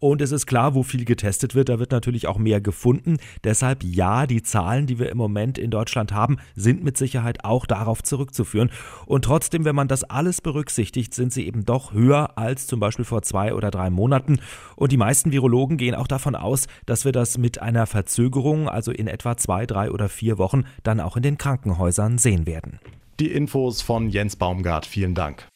Und 0.00 0.22
es 0.22 0.30
ist 0.30 0.46
klar, 0.46 0.74
wo 0.74 0.84
viel 0.84 1.04
getestet 1.04 1.56
wird, 1.56 1.68
da 1.68 1.80
wird 1.80 1.90
natürlich 1.90 2.28
auch 2.28 2.38
mehr 2.38 2.60
gefunden. 2.60 3.16
Deshalb 3.42 3.82
ja, 3.82 4.26
die 4.28 4.42
Zahlen, 4.42 4.86
die 4.86 5.00
wir 5.00 5.10
im 5.10 5.18
Moment 5.18 5.58
in 5.58 5.72
Deutschland 5.72 6.12
haben, 6.12 6.36
sind 6.54 6.84
mit 6.84 6.96
Sicherheit 6.96 7.44
auch 7.44 7.66
darauf 7.66 8.02
zurückzuführen. 8.04 8.70
Und 9.06 9.24
trotzdem, 9.24 9.64
wenn 9.64 9.74
man 9.74 9.88
das 9.88 10.04
alles 10.04 10.40
berücksichtigt, 10.40 11.14
sind 11.14 11.32
sie 11.32 11.46
eben 11.46 11.64
doch 11.64 11.92
höher 11.92 12.38
als 12.38 12.68
zum 12.68 12.78
Beispiel 12.78 13.04
vor 13.04 13.22
zwei 13.22 13.54
oder 13.54 13.72
drei 13.72 13.90
Monaten. 13.90 14.38
Und 14.76 14.92
die 14.92 14.96
meisten 14.96 15.32
Virologen 15.32 15.78
gehen 15.78 15.96
auch 15.96 16.06
davon 16.06 16.36
aus, 16.36 16.68
dass 16.86 17.04
wir 17.04 17.12
das 17.12 17.36
mit 17.36 17.60
einer 17.60 17.86
Verzögerung, 17.86 18.68
also 18.68 18.92
in 18.92 19.08
etwa 19.08 19.36
zwei, 19.36 19.66
drei 19.66 19.90
oder 19.90 20.08
vier 20.08 20.38
Wochen, 20.38 20.64
dann 20.84 21.00
auch 21.00 21.16
in 21.16 21.22
den 21.24 21.38
Krankenhäusern 21.38 22.18
sehen 22.18 22.46
werden. 22.46 22.78
Die 23.18 23.32
Infos 23.32 23.82
von 23.82 24.10
Jens 24.10 24.36
Baumgart. 24.36 24.86
Vielen 24.86 25.16
Dank. 25.16 25.48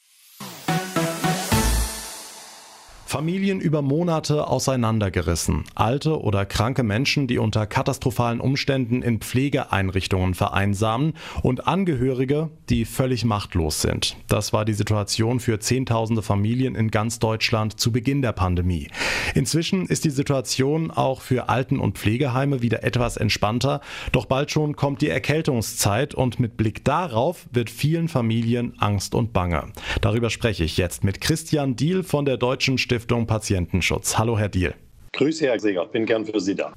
Familien 3.13 3.61
über 3.61 3.83
Monate 3.83 4.49
auseinandergerissen. 4.49 5.65
Alte 5.75 6.19
oder 6.19 6.47
kranke 6.47 6.83
Menschen, 6.83 7.27
die 7.27 7.37
unter 7.37 7.67
katastrophalen 7.67 8.41
Umständen 8.41 9.03
in 9.03 9.19
Pflegeeinrichtungen 9.19 10.33
vereinsamen 10.33 11.13
und 11.43 11.69
Angehörige, 11.69 12.49
die 12.71 12.87
völlig 12.87 13.27
machtlos 13.27 13.83
sind. 13.83 14.17
Das 14.29 14.55
war 14.55 14.65
die 14.65 14.73
Situation 14.73 15.41
für 15.41 15.61
Zehntausende 15.61 16.23
Familien 16.23 16.75
in 16.75 16.91
ganz 16.91 17.19
Deutschland 17.19 17.79
zu 17.79 17.93
Beginn 17.93 18.23
der 18.23 18.33
Pandemie. 18.33 18.89
Inzwischen 19.35 19.85
ist 19.85 20.07
die 20.07 20.11
Situation 20.11 20.91
auch 20.91 21.21
für 21.21 21.51
Alten- 21.51 21.81
und 21.81 21.99
Pflegeheime 21.99 22.63
wieder 22.63 22.83
etwas 22.83 23.19
entspannter, 23.19 23.83
doch 24.13 24.25
bald 24.25 24.51
schon 24.51 24.75
kommt 24.75 25.03
die 25.03 25.11
Erkältungszeit 25.11 26.15
und 26.15 26.41
mit 26.41 26.57
Blick 26.57 26.83
darauf 26.87 27.47
wird 27.53 27.69
vielen 27.69 28.09
Familien 28.09 28.73
Angst 28.79 29.15
und 29.15 29.35
Bange. 29.35 29.65
Darüber 30.01 30.31
spreche 30.31 30.65
ich 30.65 30.79
jetzt 30.79 31.05
mit 31.05 31.21
Christian 31.21 31.77
Diel 31.77 32.05
von 32.05 32.25
der 32.25 32.39
Deutschen 32.39 32.79
Stiftung 32.79 33.02
Stiftung 33.03 33.27
Patientenschutz. 33.27 34.17
Hallo, 34.17 34.39
Herr 34.39 34.49
Diel. 34.49 34.75
Grüße, 35.13 35.47
Herr 35.47 35.59
Seger. 35.59 35.87
Bin 35.87 36.07
gern 36.07 36.25
für 36.25 36.39
Sie 36.39 36.55
da. 36.55 36.73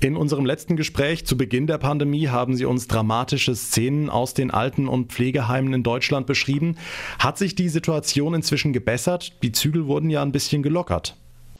In 0.00 0.16
unserem 0.16 0.44
letzten 0.44 0.76
Gespräch 0.76 1.24
zu 1.24 1.38
Beginn 1.38 1.66
der 1.66 1.78
Pandemie 1.78 2.28
haben 2.28 2.56
Sie 2.56 2.66
uns 2.66 2.88
dramatische 2.88 3.56
Szenen 3.56 4.10
aus 4.10 4.34
den 4.34 4.50
Alten- 4.50 4.86
und 4.86 5.12
Pflegeheimen 5.12 5.72
in 5.72 5.82
Deutschland 5.82 6.26
beschrieben. 6.26 6.76
Hat 7.18 7.38
sich 7.38 7.54
die 7.54 7.70
Situation 7.70 8.34
inzwischen 8.34 8.74
gebessert? 8.74 9.42
Die 9.42 9.52
Zügel 9.52 9.86
wurden 9.86 10.10
ja 10.10 10.20
ein 10.20 10.32
bisschen 10.32 10.62
gelockert. 10.62 11.16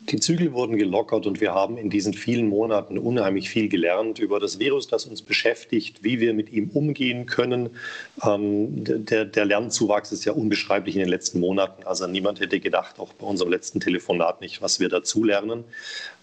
Die 0.08 0.18
Zügel 0.18 0.52
wurden 0.52 0.76
gelockert 0.76 1.26
und 1.26 1.40
wir 1.40 1.54
haben 1.54 1.78
in 1.78 1.88
diesen 1.88 2.12
vielen 2.12 2.48
Monaten 2.48 2.98
unheimlich 2.98 3.48
viel 3.48 3.68
gelernt 3.68 4.18
über 4.18 4.40
das 4.40 4.58
Virus, 4.58 4.88
das 4.88 5.06
uns 5.06 5.22
beschäftigt, 5.22 6.02
wie 6.02 6.18
wir 6.18 6.34
mit 6.34 6.50
ihm 6.50 6.70
umgehen 6.70 7.26
können. 7.26 7.70
Ähm, 8.24 8.82
der, 8.84 9.24
der, 9.24 9.44
Lernzuwachs 9.44 10.10
ist 10.10 10.24
ja 10.24 10.32
unbeschreiblich 10.32 10.96
in 10.96 11.00
den 11.00 11.08
letzten 11.08 11.38
Monaten. 11.38 11.84
Also 11.84 12.08
niemand 12.08 12.40
hätte 12.40 12.58
gedacht, 12.58 12.98
auch 12.98 13.12
bei 13.12 13.26
unserem 13.26 13.52
letzten 13.52 13.78
Telefonat 13.78 14.40
nicht, 14.40 14.60
was 14.60 14.80
wir 14.80 14.88
dazu 14.88 15.22
lernen. 15.22 15.62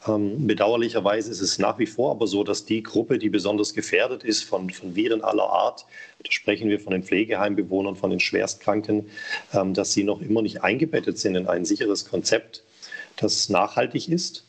Ähm, 0.07 0.45
bedauerlicherweise 0.45 1.31
ist 1.31 1.41
es 1.41 1.57
nach 1.57 1.79
wie 1.79 1.85
vor 1.85 2.11
aber 2.11 2.27
so, 2.27 2.43
dass 2.43 2.65
die 2.65 2.83
Gruppe, 2.83 3.17
die 3.17 3.29
besonders 3.29 3.73
gefährdet 3.73 4.25
ist 4.25 4.43
von, 4.43 4.69
von 4.69 4.95
Viren 4.97 5.23
aller 5.23 5.49
Art, 5.49 5.85
da 6.21 6.31
sprechen 6.31 6.69
wir 6.69 6.81
von 6.81 6.91
den 6.91 7.03
Pflegeheimbewohnern, 7.03 7.95
von 7.95 8.09
den 8.09 8.19
Schwerstkranken, 8.19 9.09
ähm, 9.53 9.73
dass 9.73 9.93
sie 9.93 10.03
noch 10.03 10.19
immer 10.19 10.41
nicht 10.41 10.63
eingebettet 10.63 11.17
sind 11.17 11.35
in 11.35 11.47
ein 11.47 11.63
sicheres 11.63 12.03
Konzept 12.03 12.63
das 13.19 13.49
nachhaltig 13.49 14.09
ist, 14.09 14.45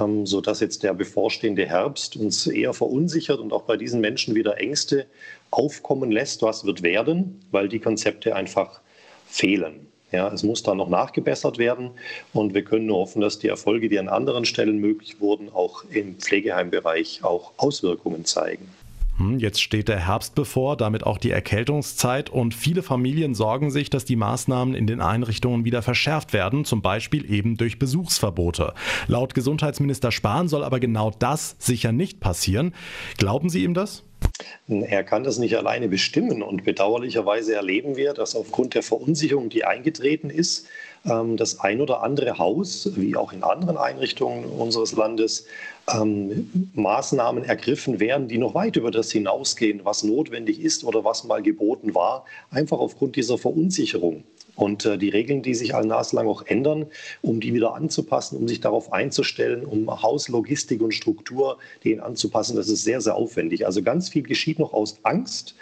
ähm, 0.00 0.26
sodass 0.26 0.60
jetzt 0.60 0.82
der 0.82 0.94
bevorstehende 0.94 1.66
Herbst 1.66 2.16
uns 2.16 2.46
eher 2.46 2.72
verunsichert 2.72 3.40
und 3.40 3.52
auch 3.52 3.62
bei 3.62 3.76
diesen 3.76 4.00
Menschen 4.00 4.34
wieder 4.34 4.58
Ängste 4.58 5.06
aufkommen 5.50 6.10
lässt, 6.10 6.42
was 6.42 6.64
wird 6.64 6.82
werden, 6.82 7.40
weil 7.50 7.68
die 7.68 7.80
Konzepte 7.80 8.34
einfach 8.34 8.80
fehlen. 9.26 9.86
Ja, 10.12 10.30
es 10.30 10.42
muss 10.42 10.62
da 10.62 10.74
noch 10.74 10.90
nachgebessert 10.90 11.56
werden 11.56 11.92
und 12.34 12.52
wir 12.52 12.64
können 12.64 12.84
nur 12.86 12.98
hoffen, 12.98 13.22
dass 13.22 13.38
die 13.38 13.48
Erfolge, 13.48 13.88
die 13.88 13.98
an 13.98 14.08
anderen 14.08 14.44
Stellen 14.44 14.76
möglich 14.76 15.20
wurden, 15.20 15.48
auch 15.48 15.84
im 15.90 16.16
Pflegeheimbereich 16.16 17.24
auch 17.24 17.52
Auswirkungen 17.56 18.26
zeigen. 18.26 18.68
Hm, 19.18 19.38
jetzt 19.38 19.60
steht 19.60 19.88
der 19.88 20.06
Herbst 20.06 20.34
bevor, 20.34 20.76
damit 20.76 21.04
auch 21.04 21.18
die 21.18 21.30
Erkältungszeit 21.30 22.30
und 22.30 22.54
viele 22.54 22.82
Familien 22.82 23.34
sorgen 23.34 23.70
sich, 23.70 23.90
dass 23.90 24.04
die 24.04 24.16
Maßnahmen 24.16 24.74
in 24.74 24.86
den 24.86 25.00
Einrichtungen 25.00 25.64
wieder 25.64 25.82
verschärft 25.82 26.32
werden, 26.32 26.64
zum 26.64 26.82
Beispiel 26.82 27.30
eben 27.30 27.56
durch 27.56 27.78
Besuchsverbote. 27.78 28.72
Laut 29.06 29.34
Gesundheitsminister 29.34 30.12
Spahn 30.12 30.48
soll 30.48 30.64
aber 30.64 30.80
genau 30.80 31.10
das 31.18 31.56
sicher 31.58 31.92
nicht 31.92 32.20
passieren. 32.20 32.74
Glauben 33.18 33.50
Sie 33.50 33.64
ihm 33.64 33.74
das? 33.74 34.04
Er 34.68 35.04
kann 35.04 35.24
das 35.24 35.38
nicht 35.38 35.56
alleine 35.56 35.88
bestimmen 35.88 36.42
und 36.42 36.64
bedauerlicherweise 36.64 37.54
erleben 37.54 37.96
wir, 37.96 38.14
dass 38.14 38.34
aufgrund 38.36 38.74
der 38.74 38.82
Verunsicherung, 38.82 39.48
die 39.48 39.64
eingetreten 39.64 40.30
ist, 40.30 40.68
das 41.04 41.58
ein 41.58 41.80
oder 41.80 42.02
andere 42.02 42.38
Haus, 42.38 42.90
wie 42.94 43.16
auch 43.16 43.32
in 43.32 43.42
anderen 43.42 43.76
Einrichtungen 43.76 44.44
unseres 44.44 44.92
Landes, 44.92 45.46
ähm, 45.92 46.70
Maßnahmen 46.74 47.44
ergriffen 47.44 47.98
werden, 47.98 48.28
die 48.28 48.38
noch 48.38 48.54
weit 48.54 48.76
über 48.76 48.92
das 48.92 49.10
hinausgehen, 49.10 49.80
was 49.84 50.04
notwendig 50.04 50.60
ist 50.60 50.84
oder 50.84 51.04
was 51.04 51.24
mal 51.24 51.42
geboten 51.42 51.94
war, 51.94 52.24
einfach 52.50 52.78
aufgrund 52.78 53.16
dieser 53.16 53.36
Verunsicherung. 53.36 54.22
Und 54.54 54.84
äh, 54.84 54.98
die 54.98 55.08
Regeln, 55.08 55.42
die 55.42 55.54
sich 55.54 55.74
allnaslang 55.74 56.28
auch 56.28 56.42
ändern, 56.42 56.86
um 57.22 57.40
die 57.40 57.54
wieder 57.54 57.74
anzupassen, 57.74 58.36
um 58.36 58.46
sich 58.46 58.60
darauf 58.60 58.92
einzustellen, 58.92 59.64
um 59.64 60.02
Hauslogistik 60.02 60.82
und 60.82 60.92
Struktur 60.92 61.58
denen 61.84 62.00
anzupassen, 62.00 62.56
das 62.56 62.68
ist 62.68 62.84
sehr, 62.84 63.00
sehr 63.00 63.16
aufwendig. 63.16 63.66
Also 63.66 63.82
ganz 63.82 64.08
viel 64.10 64.22
geschieht 64.22 64.58
noch 64.58 64.72
aus 64.72 64.98
Angst. 65.02 65.56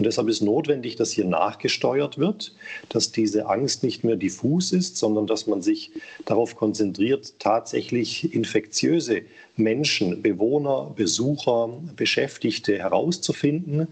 Und 0.00 0.04
deshalb 0.04 0.28
ist 0.28 0.40
notwendig, 0.40 0.96
dass 0.96 1.10
hier 1.12 1.26
nachgesteuert 1.26 2.16
wird, 2.16 2.54
dass 2.88 3.12
diese 3.12 3.50
Angst 3.50 3.82
nicht 3.82 4.02
mehr 4.02 4.16
diffus 4.16 4.72
ist, 4.72 4.96
sondern 4.96 5.26
dass 5.26 5.46
man 5.46 5.60
sich 5.60 5.90
darauf 6.24 6.56
konzentriert, 6.56 7.34
tatsächlich 7.38 8.32
infektiöse 8.32 9.20
Menschen, 9.56 10.22
Bewohner, 10.22 10.90
Besucher, 10.96 11.68
Beschäftigte 11.96 12.78
herauszufinden 12.78 13.88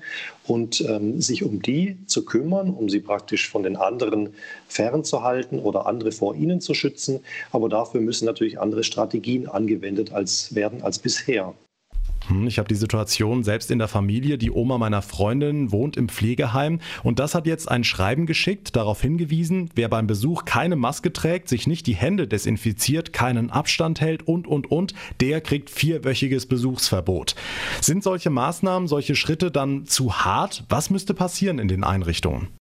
und 0.46 0.80
ähm, 0.80 1.20
sich 1.20 1.44
um 1.44 1.60
die 1.60 1.98
zu 2.06 2.24
kümmern, 2.24 2.72
um 2.72 2.88
sie 2.88 3.00
praktisch 3.00 3.46
von 3.46 3.62
den 3.62 3.76
anderen 3.76 4.30
fernzuhalten 4.66 5.58
oder 5.58 5.84
andere 5.84 6.10
vor 6.10 6.34
ihnen 6.34 6.62
zu 6.62 6.72
schützen. 6.72 7.20
Aber 7.52 7.68
dafür 7.68 8.00
müssen 8.00 8.24
natürlich 8.24 8.58
andere 8.58 8.82
Strategien 8.82 9.46
angewendet 9.46 10.10
als, 10.14 10.54
werden 10.54 10.82
als 10.82 10.98
bisher. 11.00 11.52
Hm, 12.28 12.47
ich 12.47 12.58
habe 12.58 12.68
die 12.68 12.75
Situation 12.75 13.42
selbst 13.42 13.70
in 13.70 13.78
der 13.78 13.88
Familie. 13.88 14.38
Die 14.38 14.50
Oma 14.50 14.78
meiner 14.78 15.02
Freundin 15.02 15.73
wohnt 15.73 15.97
im 15.97 16.08
Pflegeheim 16.08 16.80
und 17.02 17.18
das 17.18 17.35
hat 17.35 17.47
jetzt 17.47 17.70
ein 17.70 17.85
Schreiben 17.85 18.26
geschickt, 18.26 18.76
darauf 18.76 19.00
hingewiesen, 19.00 19.70
wer 19.75 19.88
beim 19.88 20.06
Besuch 20.06 20.44
keine 20.44 20.76
Maske 20.76 21.12
trägt, 21.12 21.49
sich 21.49 21.66
nicht 21.66 21.87
die 21.87 21.97
Hände 21.97 22.28
desinfiziert, 22.28 23.12
keinen 23.12 23.50
Abstand 23.50 24.00
hält 24.00 24.26
und, 24.26 24.47
und, 24.47 24.70
und, 24.70 24.94
der 25.20 25.40
kriegt 25.40 25.70
vierwöchiges 25.70 26.47
Besuchsverbot. 26.47 27.35
Sind 27.80 28.02
solche 28.02 28.30
Maßnahmen, 28.30 28.88
solche 28.88 29.16
Schritte 29.16 29.50
dann 29.50 29.87
zu 29.87 30.14
hart? 30.14 30.64
Was 30.68 30.90
müsste 30.90 31.14
passieren 31.14 31.58
in 31.58 31.68
den 31.68 31.85
Einrichtungen? 31.85 32.57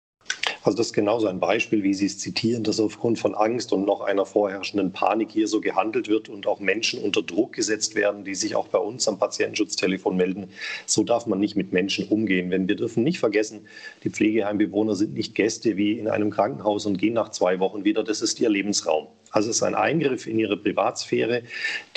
Also 0.64 0.78
das 0.78 0.88
ist 0.88 0.94
genauso 0.94 1.28
ein 1.28 1.42
Beispiel, 1.42 1.84
wie 1.84 1.94
Sie 1.94 2.06
es 2.06 2.20
zitieren, 2.20 2.64
dass 2.64 2.80
aufgrund 2.80 3.20
von 3.20 3.36
Angst 3.36 3.74
und 3.74 3.86
noch 3.86 4.00
einer 4.00 4.26
vorherrschenden 4.26 4.94
Panik 4.94 5.30
hier 5.30 5.50
so 5.50 5.60
gehandelt 5.60 6.08
wird 6.08 6.30
und 6.30 6.48
auch 6.48 6.62
Menschen 6.62 7.04
unter 7.04 7.22
Druck 7.22 7.52
gesetzt 7.52 7.96
werden, 7.96 8.24
die 8.24 8.34
sich 8.34 8.56
auch 8.56 8.70
bei 8.70 8.78
uns 8.78 9.08
am 9.10 9.20
Patientenschutztelefon 9.20 10.16
melden. 10.16 10.48
So 10.86 11.04
darf 11.04 11.28
man 11.28 11.40
nicht 11.40 11.58
mit 11.58 11.74
Menschen 11.74 12.08
umgehen. 12.08 12.50
Wenn 12.50 12.70
wir 12.70 12.78
dürfen 12.78 13.04
nicht 13.04 13.20
vergessen, 13.20 13.68
die 14.06 14.10
Pflegeheimbewohner 14.10 14.96
sind 14.96 15.14
nicht 15.14 15.36
Gäste 15.36 15.76
wie 15.76 16.00
in 16.00 16.08
einem 16.08 16.30
Krankenhaus 16.30 16.86
und 16.86 16.98
gehen 16.98 17.14
nach 17.14 17.30
zwei 17.30 17.60
Wochen 17.60 17.84
wieder. 17.84 18.04
Das 18.04 18.22
ist 18.22 18.40
ihr 18.40 18.50
Lebensraum. 18.50 19.08
Also 19.34 19.50
es 19.50 19.58
ist 19.58 19.64
ein 19.64 19.76
Eingriff 19.76 20.28
in 20.28 20.40
ihre 20.40 20.56
Privatsphäre, 20.56 21.42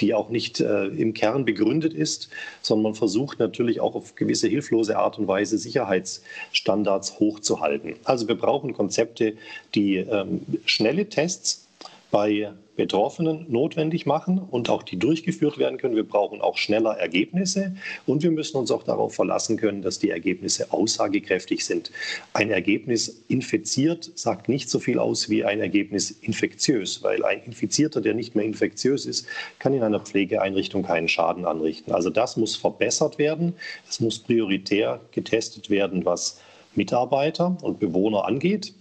die 0.00 0.14
auch 0.14 0.30
nicht 0.30 0.58
äh, 0.60 0.86
im 0.86 1.14
Kern 1.14 1.44
begründet 1.44 1.94
ist, 1.94 2.30
sondern 2.62 2.82
man 2.82 2.94
versucht 2.94 3.38
natürlich 3.38 3.80
auch 3.80 3.94
auf 3.94 4.16
gewisse 4.16 4.48
hilflose 4.48 4.96
Art 4.96 5.18
und 5.18 5.28
Weise 5.28 5.58
Sicherheitsstandards 5.58 7.20
hochzuhalten. 7.20 7.94
Also 8.04 8.26
wir 8.26 8.36
brauchen 8.36 8.72
Konzepte, 8.72 9.36
die 9.74 9.98
ähm, 9.98 10.40
schnelle 10.64 11.08
Tests 11.08 11.68
bei 12.10 12.52
Betroffenen 12.76 13.46
notwendig 13.48 14.06
machen 14.06 14.38
und 14.38 14.70
auch 14.70 14.82
die 14.82 14.98
durchgeführt 14.98 15.58
werden 15.58 15.78
können. 15.78 15.96
Wir 15.96 16.06
brauchen 16.06 16.40
auch 16.40 16.56
schneller 16.58 16.92
Ergebnisse 16.92 17.74
und 18.06 18.22
wir 18.22 18.30
müssen 18.30 18.58
uns 18.58 18.70
auch 18.70 18.82
darauf 18.82 19.14
verlassen 19.14 19.56
können, 19.56 19.82
dass 19.82 19.98
die 19.98 20.10
Ergebnisse 20.10 20.72
aussagekräftig 20.72 21.64
sind. 21.64 21.90
Ein 22.34 22.50
Ergebnis 22.50 23.22
infiziert 23.28 24.10
sagt 24.14 24.48
nicht 24.48 24.68
so 24.68 24.78
viel 24.78 24.98
aus 24.98 25.30
wie 25.30 25.44
ein 25.44 25.60
Ergebnis 25.60 26.10
infektiös, 26.10 27.02
weil 27.02 27.24
ein 27.24 27.42
Infizierter, 27.44 28.00
der 28.00 28.14
nicht 28.14 28.34
mehr 28.34 28.44
infektiös 28.44 29.06
ist, 29.06 29.26
kann 29.58 29.74
in 29.74 29.82
einer 29.82 30.00
Pflegeeinrichtung 30.00 30.82
keinen 30.82 31.08
Schaden 31.08 31.46
anrichten. 31.46 31.92
Also 31.92 32.10
das 32.10 32.36
muss 32.36 32.56
verbessert 32.56 33.18
werden. 33.18 33.54
Es 33.88 34.00
muss 34.00 34.18
prioritär 34.18 35.00
getestet 35.12 35.70
werden, 35.70 36.04
was 36.04 36.40
Mitarbeiter 36.76 37.56
und 37.62 37.80
Bewohner 37.80 38.26
angeht, 38.26 38.74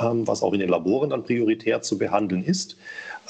ähm, 0.00 0.26
was 0.26 0.42
auch 0.42 0.52
in 0.52 0.60
den 0.60 0.68
Laboren 0.68 1.10
dann 1.10 1.24
prioritär 1.24 1.82
zu 1.82 1.98
behandeln 1.98 2.44
ist, 2.44 2.76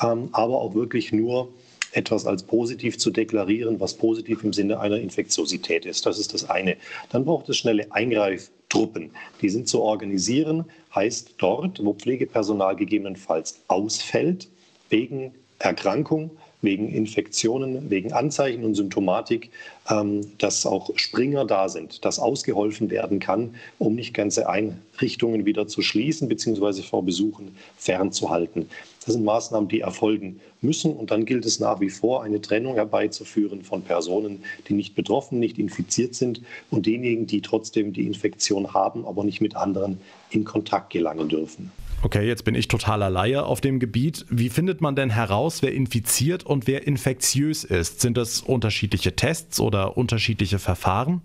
aber 0.01 0.61
auch 0.61 0.75
wirklich 0.75 1.13
nur 1.13 1.49
etwas 1.93 2.27
als 2.27 2.43
positiv 2.43 2.99
zu 2.99 3.11
deklarieren, 3.11 3.81
was 3.81 3.95
positiv 3.95 4.45
im 4.45 4.53
Sinne 4.53 4.81
einer 4.81 4.99
Infektiosität 4.99 5.85
ist. 5.85 6.07
Das 6.07 6.19
ist 6.19 6.35
das 6.35 6.49
eine. 6.49 6.77
Dann 7.11 7.25
braucht 7.25 7.49
es 7.49 7.57
schnelle 7.57 7.91
Eingreiftruppen. 7.93 9.11
Die 9.43 9.49
sind 9.49 9.69
zu 9.69 9.81
organisieren, 9.83 10.65
heißt 10.95 11.35
dort, 11.39 11.85
wo 11.85 11.95
Pflegepersonal 11.95 12.77
gegebenenfalls 12.77 13.61
ausfällt, 13.69 14.49
wegen 14.89 15.33
Erkrankung, 15.59 16.31
wegen 16.63 16.89
Infektionen, 16.91 17.91
wegen 17.91 18.13
Anzeichen 18.13 18.65
und 18.65 18.75
Symptomatik, 18.75 19.51
ähm, 19.91 20.33
dass 20.39 20.67
auch 20.67 20.91
Springer 20.97 21.45
da 21.45 21.69
sind, 21.69 22.05
dass 22.05 22.19
ausgeholfen 22.19 22.91
werden 22.91 23.19
kann, 23.19 23.55
um 23.79 23.95
nicht 23.95 24.15
ganze 24.15 24.49
Einrichtungen 24.49 25.47
wieder 25.47 25.69
zu 25.69 25.83
schließen 25.83 26.29
bzw. 26.29 26.83
vor 26.83 27.05
Besuchen 27.05 27.57
fernzuhalten. 27.79 28.69
Das 29.11 29.17
sind 29.17 29.25
Maßnahmen, 29.25 29.69
die 29.69 29.81
erfolgen 29.81 30.39
müssen. 30.61 30.93
Und 30.93 31.11
dann 31.11 31.25
gilt 31.25 31.45
es 31.45 31.59
nach 31.59 31.81
wie 31.81 31.91
vor, 31.91 32.23
eine 32.23 32.41
Trennung 32.41 32.75
herbeizuführen 32.75 33.65
von 33.65 33.83
Personen, 33.83 34.45
die 34.69 34.73
nicht 34.73 34.95
betroffen, 34.95 35.41
nicht 35.41 35.59
infiziert 35.59 36.15
sind 36.15 36.43
und 36.71 36.87
denjenigen, 36.87 37.27
die 37.27 37.41
trotzdem 37.41 37.93
die 37.93 38.07
Infektion 38.07 38.73
haben, 38.73 39.05
aber 39.05 39.25
nicht 39.25 39.41
mit 39.41 39.57
anderen 39.57 39.99
in 40.31 40.45
Kontakt 40.45 40.91
gelangen 40.93 41.29
dürfen. 41.29 41.73
Okay, 42.05 42.25
jetzt 42.25 42.45
bin 42.45 42.55
ich 42.55 42.69
totaler 42.69 43.11
Laie 43.11 43.45
auf 43.45 43.61
dem 43.61 43.81
Gebiet. 43.81 44.27
Wie 44.31 44.49
findet 44.49 44.81
man 44.81 44.95
denn 44.95 45.11
heraus, 45.11 45.61
wer 45.61 45.75
infiziert 45.75 46.47
und 46.47 46.69
wer 46.69 46.87
infektiös 46.87 47.65
ist? 47.65 48.01
Sind 48.01 48.17
das 48.17 48.43
unterschiedliche 48.43 49.17
Tests 49.17 49.59
oder 49.59 49.97
unterschiedliche 49.97 50.61
Verfahren? 50.61 51.21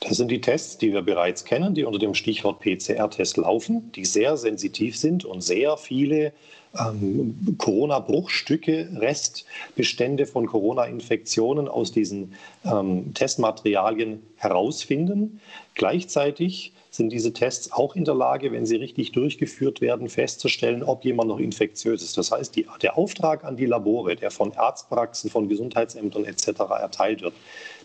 Das 0.00 0.16
sind 0.16 0.30
die 0.30 0.40
Tests, 0.40 0.78
die 0.78 0.92
wir 0.92 1.02
bereits 1.02 1.44
kennen, 1.44 1.74
die 1.74 1.84
unter 1.84 1.98
dem 1.98 2.14
Stichwort 2.14 2.60
PCR-Test 2.60 3.36
laufen, 3.36 3.92
die 3.92 4.04
sehr 4.04 4.36
sensitiv 4.36 4.96
sind 4.96 5.24
und 5.24 5.42
sehr 5.42 5.76
viele 5.76 6.32
ähm, 6.78 7.56
Corona-Bruchstücke, 7.58 8.88
Restbestände 8.96 10.26
von 10.26 10.46
Corona-Infektionen 10.46 11.68
aus 11.68 11.92
diesen 11.92 12.34
ähm, 12.64 13.12
Testmaterialien 13.14 14.22
herausfinden. 14.36 15.40
Gleichzeitig 15.74 16.72
sind 16.90 17.10
diese 17.10 17.32
Tests 17.32 17.72
auch 17.72 17.94
in 17.94 18.04
der 18.04 18.14
Lage, 18.14 18.52
wenn 18.52 18.66
sie 18.66 18.76
richtig 18.76 19.12
durchgeführt 19.12 19.80
werden, 19.80 20.08
festzustellen, 20.08 20.82
ob 20.82 21.04
jemand 21.04 21.28
noch 21.28 21.38
infektiös 21.38 22.02
ist. 22.02 22.18
Das 22.18 22.32
heißt, 22.32 22.56
die, 22.56 22.66
der 22.82 22.98
Auftrag 22.98 23.44
an 23.44 23.56
die 23.56 23.66
Labore, 23.66 24.16
der 24.16 24.30
von 24.30 24.54
Arztpraxen, 24.56 25.30
von 25.30 25.48
Gesundheitsämtern 25.48 26.24
etc. 26.24 26.48
erteilt 26.80 27.22
wird, 27.22 27.34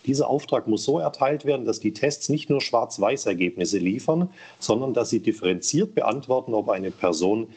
dieser 0.06 0.30
Auftrag 0.30 0.68
muss 0.68 0.84
so 0.84 1.00
erteilt 1.00 1.46
werden, 1.46 1.66
dass 1.66 1.80
die 1.80 1.94
Tests 1.94 2.30
nicht 2.30 2.50
nur 2.50 2.62
Schwarz-Weiß-Ergebnisse 2.62 3.78
liefern, 3.78 4.30
sondern 4.60 4.94
dass 4.94 5.10
sie 5.10 5.20
differenziert 5.20 5.96
beantworten, 5.96 6.54
ob 6.54 6.70
eine 6.70 6.92
Person 6.92 7.48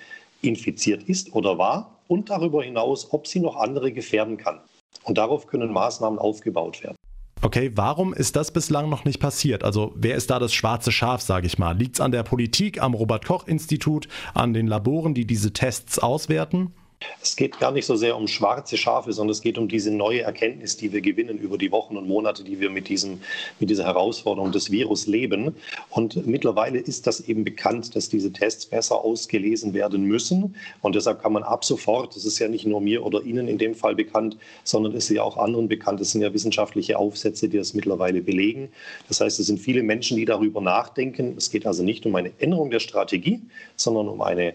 infiziert 0.43 1.03
ist 1.05 1.35
oder 1.35 1.59
war 1.59 1.99
und 2.09 2.31
darüber 2.31 2.63
hinaus, 2.63 3.13
ob 3.13 3.27
sie 3.27 3.41
noch 3.41 3.57
andere 3.57 3.93
gefährden 3.93 4.37
kann. 4.37 4.61
Und 5.05 5.19
darauf 5.19 5.47
können 5.47 5.73
Maßnahmen 5.73 6.19
aufgebaut 6.19 6.83
werden. 6.83 6.97
Okay, 7.43 7.71
warum 7.75 8.13
ist 8.15 8.35
das 8.35 8.51
bislang 8.51 8.89
noch 8.89 9.05
nicht 9.05 9.21
passiert? 9.21 9.63
Also 9.63 9.93
wer 9.95 10.17
ist 10.17 10.31
da 10.31 10.39
das 10.39 10.53
schwarze 10.53 10.91
Schaf, 10.91 11.21
sage 11.21 11.47
ich 11.47 11.59
mal? 11.59 11.77
Liegt 11.77 11.97
es 11.97 12.01
an 12.01 12.11
der 12.11 12.23
Politik, 12.23 12.83
am 12.83 12.95
Robert 12.95 13.25
Koch 13.25 13.47
Institut, 13.47 14.09
an 14.35 14.53
den 14.53 14.67
Laboren, 14.67 15.15
die 15.15 15.27
diese 15.27 15.53
Tests 15.53 15.99
auswerten? 15.99 16.73
Es 17.21 17.37
geht 17.37 17.59
gar 17.59 17.73
nicht 17.73 17.85
so 17.85 17.95
sehr 17.97 18.17
um 18.17 18.27
schwarze 18.27 18.79
Schafe, 18.79 19.13
sondern 19.13 19.33
es 19.33 19.43
geht 19.43 19.59
um 19.59 19.69
diese 19.69 19.91
neue 19.91 20.23
Erkenntnis, 20.23 20.79
die 20.79 20.93
wir 20.93 21.03
gewinnen 21.03 21.39
über 21.39 21.59
die 21.59 21.71
Wochen 21.71 21.97
und 21.97 22.09
Monate, 22.09 22.43
die 22.43 22.59
wir 22.59 22.71
mit, 22.71 22.89
diesem, 22.89 23.21
mit 23.61 23.69
dieser 23.69 23.85
Herausforderung 23.85 24.51
des 24.51 24.71
Virus 24.71 25.07
leben. 25.07 25.55
Und 25.91 26.27
mittlerweile 26.27 26.79
ist 26.79 27.07
das 27.07 27.21
eben 27.21 27.45
bekannt, 27.45 27.95
dass 27.95 28.09
diese 28.09 28.33
Tests 28.33 28.65
besser 28.65 29.05
ausgelesen 29.05 29.75
werden 29.75 30.05
müssen. 30.05 30.57
Und 30.81 30.95
deshalb 30.95 31.21
kann 31.21 31.33
man 31.33 31.43
ab 31.43 31.67
sofort, 31.67 32.17
das 32.17 32.25
ist 32.25 32.39
ja 32.39 32.49
nicht 32.49 32.65
nur 32.65 32.81
mir 32.81 33.05
oder 33.05 33.23
Ihnen 33.23 33.47
in 33.49 33.59
dem 33.59 33.75
Fall 33.75 33.95
bekannt, 33.95 34.39
sondern 34.65 34.95
es 34.95 35.11
ist 35.11 35.17
ja 35.17 35.23
auch 35.23 35.37
anderen 35.37 35.69
bekannt. 35.69 36.01
Es 36.01 36.13
sind 36.13 36.23
ja 36.23 36.33
wissenschaftliche 36.33 36.99
Aufsätze, 36.99 37.49
die 37.49 37.59
das 37.59 37.75
mittlerweile 37.75 38.23
belegen. 38.23 38.71
Das 39.09 39.21
heißt, 39.21 39.39
es 39.39 39.47
sind 39.47 39.59
viele 39.59 39.83
Menschen, 39.83 40.17
die 40.17 40.25
darüber 40.25 40.63
nachdenken. 40.63 41.35
Es 41.37 41.51
geht 41.51 41.67
also 41.67 41.83
nicht 41.83 42.07
um 42.07 42.15
eine 42.15 42.33
Änderung 42.39 42.71
der 42.71 42.81
Strategie, 42.81 43.43
sondern 43.77 44.09
um 44.09 44.23
eine 44.23 44.55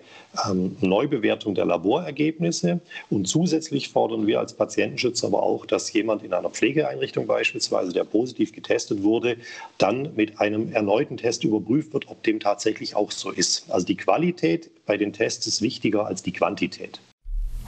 ähm, 0.50 0.76
Neubewertung 0.82 1.54
der 1.54 1.65
Laborergebnisse. 1.65 2.31
Ergebnisse. 2.32 2.80
Und 3.10 3.28
zusätzlich 3.28 3.89
fordern 3.89 4.26
wir 4.26 4.39
als 4.39 4.54
Patientenschutz 4.54 5.24
aber 5.24 5.44
auch, 5.44 5.65
dass 5.65 5.91
jemand 5.91 6.24
in 6.24 6.34
einer 6.34 6.50
Pflegeeinrichtung 6.50 7.28
beispielsweise, 7.28 7.91
der 7.91 8.06
positiv 8.06 8.54
getestet 8.54 9.04
wurde, 9.04 9.38
dann 9.78 10.15
mit 10.15 10.39
einem 10.39 10.72
erneuten 10.72 11.17
Test 11.17 11.44
überprüft 11.44 11.94
wird, 11.94 12.08
ob 12.08 12.24
dem 12.24 12.39
tatsächlich 12.39 12.96
auch 12.96 13.12
so 13.12 13.32
ist. 13.32 13.70
Also 13.70 13.86
die 13.86 13.98
Qualität 13.98 14.70
bei 14.86 14.98
den 14.98 15.13
Tests 15.13 15.46
ist 15.48 15.62
wichtiger 15.62 16.06
als 16.06 16.24
die 16.24 16.34
Quantität. 16.34 17.00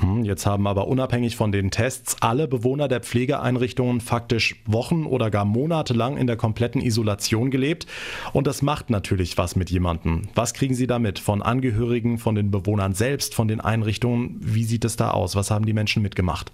Hm, 0.04 0.26
jetzt 0.26 0.46
haben 0.46 0.68
aber 0.68 0.88
unabhängig 0.88 1.38
von 1.38 1.52
den 1.52 1.72
Tests 1.72 2.18
alle 2.20 2.48
Bewohner 2.48 2.90
der 2.90 3.00
Pflegeeinrichtungen 3.00 4.02
faktisch 4.02 4.62
Wochen 4.66 5.06
oder 5.06 5.32
gar 5.32 5.46
Monate 5.46 5.94
lang 5.94 6.18
in 6.18 6.28
der 6.28 6.36
kompletten 6.36 6.82
Isolation 6.82 7.52
gelebt. 7.52 7.88
Und 8.34 8.46
das 8.46 8.62
macht 8.62 8.90
natürlich 8.90 9.38
was 9.38 9.56
mit 9.56 9.70
jemandem. 9.70 10.24
Was 10.36 10.54
kriegen 10.54 10.76
Sie 10.76 10.88
damit 10.88 11.20
von 11.20 11.42
Angehörigen, 11.42 12.18
von 12.18 12.36
den 12.36 12.52
Bewohnern 12.52 12.94
selbst, 12.94 13.34
von 13.34 13.48
den 13.48 13.62
Einrichtungen? 13.62 14.36
Wie 14.42 14.66
sieht 14.66 14.84
es 14.84 14.98
da 14.98 15.12
aus? 15.12 15.36
Was 15.36 15.52
haben 15.52 15.66
die 15.66 15.74
Menschen 15.74 16.04
mitgemacht? 16.04 16.52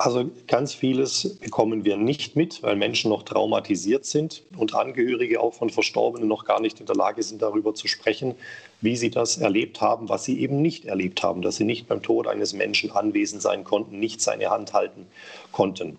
Also 0.00 0.30
ganz 0.46 0.74
vieles 0.74 1.38
bekommen 1.40 1.84
wir 1.84 1.96
nicht 1.96 2.36
mit, 2.36 2.62
weil 2.62 2.76
Menschen 2.76 3.10
noch 3.10 3.24
traumatisiert 3.24 4.04
sind 4.06 4.44
und 4.56 4.72
Angehörige 4.72 5.40
auch 5.40 5.54
von 5.54 5.70
Verstorbenen 5.70 6.28
noch 6.28 6.44
gar 6.44 6.60
nicht 6.60 6.78
in 6.78 6.86
der 6.86 6.94
Lage 6.94 7.20
sind, 7.24 7.42
darüber 7.42 7.74
zu 7.74 7.88
sprechen, 7.88 8.36
wie 8.80 8.94
sie 8.94 9.10
das 9.10 9.38
erlebt 9.38 9.80
haben, 9.80 10.08
was 10.08 10.24
sie 10.24 10.38
eben 10.38 10.62
nicht 10.62 10.84
erlebt 10.84 11.24
haben, 11.24 11.42
dass 11.42 11.56
sie 11.56 11.64
nicht 11.64 11.88
beim 11.88 12.00
Tod 12.00 12.28
eines 12.28 12.52
Menschen 12.52 12.92
anwesend 12.92 13.42
sein 13.42 13.64
konnten, 13.64 13.98
nicht 13.98 14.20
seine 14.20 14.50
Hand 14.50 14.72
halten 14.72 15.08
konnten. 15.50 15.96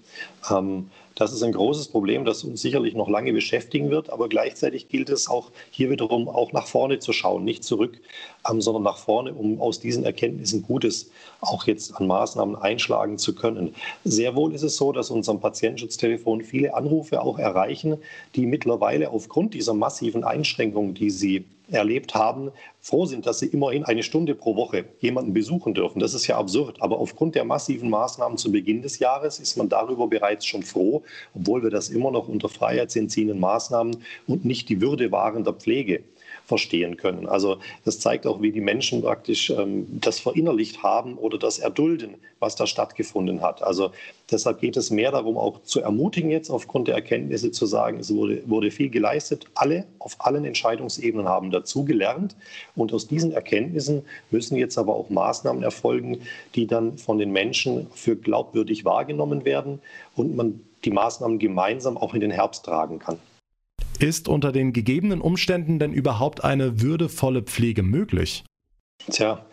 Ähm, 0.50 0.90
das 1.20 1.34
ist 1.34 1.44
ein 1.44 1.52
großes 1.52 1.90
Problem, 1.90 2.24
das 2.24 2.46
uns 2.46 2.62
sicherlich 2.62 2.96
noch 2.96 3.10
lange 3.10 3.34
beschäftigen 3.34 3.90
wird. 3.90 4.10
Aber 4.10 4.30
gleichzeitig 4.30 4.88
gilt 4.88 5.10
es 5.10 5.28
auch 5.28 5.52
hier 5.70 5.90
wiederum 5.90 6.30
auch 6.30 6.54
nach 6.54 6.66
vorne 6.66 7.00
zu 7.00 7.12
schauen, 7.12 7.44
nicht 7.44 7.66
zurück, 7.66 8.00
ähm, 8.50 8.62
sondern 8.62 8.84
nach 8.84 8.98
vorne, 8.98 9.34
um 9.34 9.60
aus 9.60 9.82
diesen 9.82 10.06
Erkenntnissen 10.06 10.64
Gutes 10.64 11.12
auch 11.42 11.68
jetzt 11.68 11.94
an 11.98 12.08
Maßnahmen 12.08 12.56
einschlagen 12.56 13.18
zu 13.18 13.36
können. 13.36 13.76
Sehr 14.06 14.36
wohl 14.36 14.54
ist 14.54 14.64
es 14.64 14.78
so, 14.78 14.94
dass 14.94 15.10
unserem 15.10 15.42
Patientenschutztelefon 15.42 16.42
viele 16.42 16.74
Anrufe 16.74 17.22
auch 17.22 17.38
erreichen, 17.38 17.98
die 18.36 18.46
mittlerweile 18.46 19.10
aufgrund 19.10 19.54
dieser 19.54 19.74
massiven 19.74 20.24
Einschränkungen, 20.24 20.94
die 20.94 21.10
sie 21.10 21.44
erlebt 21.72 22.16
haben, 22.16 22.52
froh 22.80 23.06
sind, 23.06 23.26
dass 23.26 23.40
sie 23.40 23.48
immerhin 23.48 23.84
eine 23.84 24.04
Stunde 24.04 24.36
pro 24.36 24.56
Woche 24.56 24.86
jemanden 25.00 25.34
besuchen 25.34 25.74
dürfen. 25.74 26.00
Das 26.00 26.14
ist 26.14 26.28
ja 26.28 26.38
absurd. 26.38 26.82
Aber 26.82 27.00
aufgrund 27.00 27.36
der 27.36 27.46
massiven 27.46 27.90
Maßnahmen 27.90 28.38
zu 28.38 28.52
Beginn 28.52 28.82
des 28.82 29.00
Jahres 29.00 29.40
ist 29.40 29.58
man 29.58 29.70
darüber 29.70 30.08
bereits 30.08 30.46
schon 30.46 30.64
froh, 30.64 31.04
obwohl 31.36 31.64
wir 31.64 31.70
das 31.70 31.90
immer 31.90 32.12
noch 32.12 32.28
unter 32.28 32.50
freiheitsentziehenden 32.50 33.40
Maßnahmen 33.40 33.98
und 34.28 34.46
nicht 34.46 34.70
die 34.70 34.82
Würde 34.82 35.12
wahrender 35.12 35.54
Pflege 35.54 36.04
verstehen 36.50 36.98
können. 36.98 37.28
Also 37.28 37.60
das 37.86 38.00
zeigt 38.00 38.26
auch, 38.26 38.42
wie 38.42 38.52
die 38.52 38.60
Menschen 38.60 39.04
praktisch 39.04 39.52
ähm, 39.52 39.86
das 40.02 40.20
verinnerlicht 40.20 40.82
haben 40.82 41.16
oder 41.18 41.38
das 41.38 41.60
erdulden, 41.60 42.16
was 42.40 42.56
da 42.56 42.66
stattgefunden 42.66 43.42
hat. 43.42 43.62
Also 43.62 43.92
deshalb 44.32 44.60
geht 44.60 44.76
es 44.76 44.90
mehr 44.90 45.12
darum, 45.12 45.38
auch 45.38 45.62
zu 45.62 45.80
ermutigen 45.80 46.32
jetzt 46.32 46.50
aufgrund 46.50 46.88
der 46.88 46.96
Erkenntnisse 46.96 47.52
zu 47.52 47.68
sagen, 47.68 48.00
es 48.00 48.14
wurde, 48.14 48.42
wurde 48.50 48.72
viel 48.72 48.90
geleistet. 48.90 49.46
Alle 49.54 49.86
auf 50.00 50.16
allen 50.20 50.44
Entscheidungsebenen 50.44 51.30
haben 51.30 51.52
dazu 51.52 51.86
gelernt. 51.86 52.36
Und 52.76 52.94
aus 52.94 53.08
diesen 53.08 53.32
Erkenntnissen 53.32 54.02
müssen 54.32 54.58
jetzt 54.58 54.80
aber 54.80 54.96
auch 54.96 55.12
Maßnahmen 55.12 55.62
erfolgen, 55.62 56.22
die 56.56 56.66
dann 56.66 56.98
von 56.98 57.20
den 57.20 57.32
Menschen 57.32 57.88
für 57.94 58.16
glaubwürdig 58.16 58.86
wahrgenommen 58.86 59.46
werden 59.46 59.82
und 60.16 60.36
man 60.36 60.62
die 60.84 60.92
Maßnahmen 60.92 61.38
gemeinsam 61.38 61.96
auch 61.96 62.16
in 62.16 62.22
den 62.22 62.32
Herbst 62.32 62.66
tragen 62.66 62.98
kann. 62.98 63.20
Ist 64.00 64.30
unter 64.30 64.54
den 64.54 64.72
gegebenen 64.72 65.20
Umständen 65.20 65.78
denn 65.78 65.92
überhaupt 65.92 66.44
eine 66.44 66.82
würdevolle 66.82 67.42
Pflege 67.44 67.84
möglich? 67.84 68.46
Tja, 69.12 69.46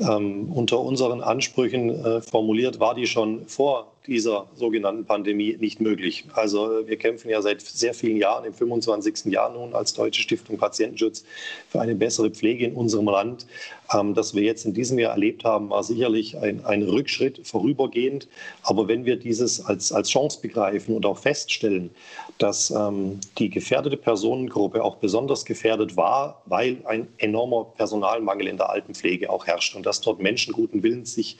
ähm, 0.00 0.52
unter 0.52 0.80
unseren 0.80 1.20
Ansprüchen 1.20 2.04
äh, 2.04 2.20
formuliert 2.20 2.80
war 2.80 2.94
die 2.94 3.06
schon 3.06 3.46
vor 3.46 3.94
dieser 4.06 4.46
sogenannten 4.54 5.06
Pandemie 5.06 5.56
nicht 5.58 5.80
möglich. 5.80 6.24
Also 6.34 6.80
äh, 6.80 6.86
wir 6.86 6.96
kämpfen 6.96 7.30
ja 7.30 7.40
seit 7.40 7.62
sehr 7.62 7.94
vielen 7.94 8.16
Jahren, 8.16 8.44
im 8.44 8.52
25. 8.52 9.26
Jahr 9.26 9.50
nun 9.50 9.74
als 9.74 9.94
Deutsche 9.94 10.20
Stiftung 10.20 10.58
Patientenschutz 10.58 11.24
für 11.68 11.80
eine 11.80 11.94
bessere 11.94 12.30
Pflege 12.30 12.66
in 12.66 12.74
unserem 12.74 13.06
Land. 13.06 13.46
Ähm, 13.92 14.14
das 14.14 14.34
wir 14.34 14.42
jetzt 14.42 14.66
in 14.66 14.74
diesem 14.74 14.98
Jahr 14.98 15.12
erlebt 15.12 15.44
haben, 15.44 15.70
war 15.70 15.82
sicherlich 15.82 16.36
ein, 16.38 16.64
ein 16.66 16.82
Rückschritt 16.82 17.46
vorübergehend. 17.46 18.28
Aber 18.62 18.88
wenn 18.88 19.04
wir 19.06 19.16
dieses 19.16 19.64
als, 19.64 19.90
als 19.92 20.10
Chance 20.10 20.38
begreifen 20.42 20.94
und 20.94 21.06
auch 21.06 21.18
feststellen, 21.18 21.90
dass 22.38 22.70
ähm, 22.70 23.20
die 23.38 23.48
gefährdete 23.48 23.96
Personengruppe 23.96 24.82
auch 24.82 24.96
besonders 24.96 25.44
gefährdet 25.44 25.96
war, 25.96 26.42
weil 26.46 26.78
ein 26.84 27.08
enormer 27.18 27.64
Personalmangel 27.76 28.48
in 28.48 28.56
der 28.58 28.68
Altenpflege 28.68 29.30
auch 29.30 29.46
herrscht 29.46 29.74
und 29.76 29.83
dass 29.84 30.00
dort 30.00 30.20
Menschen 30.20 30.52
guten 30.52 30.82
Willens 30.82 31.14
sich 31.14 31.38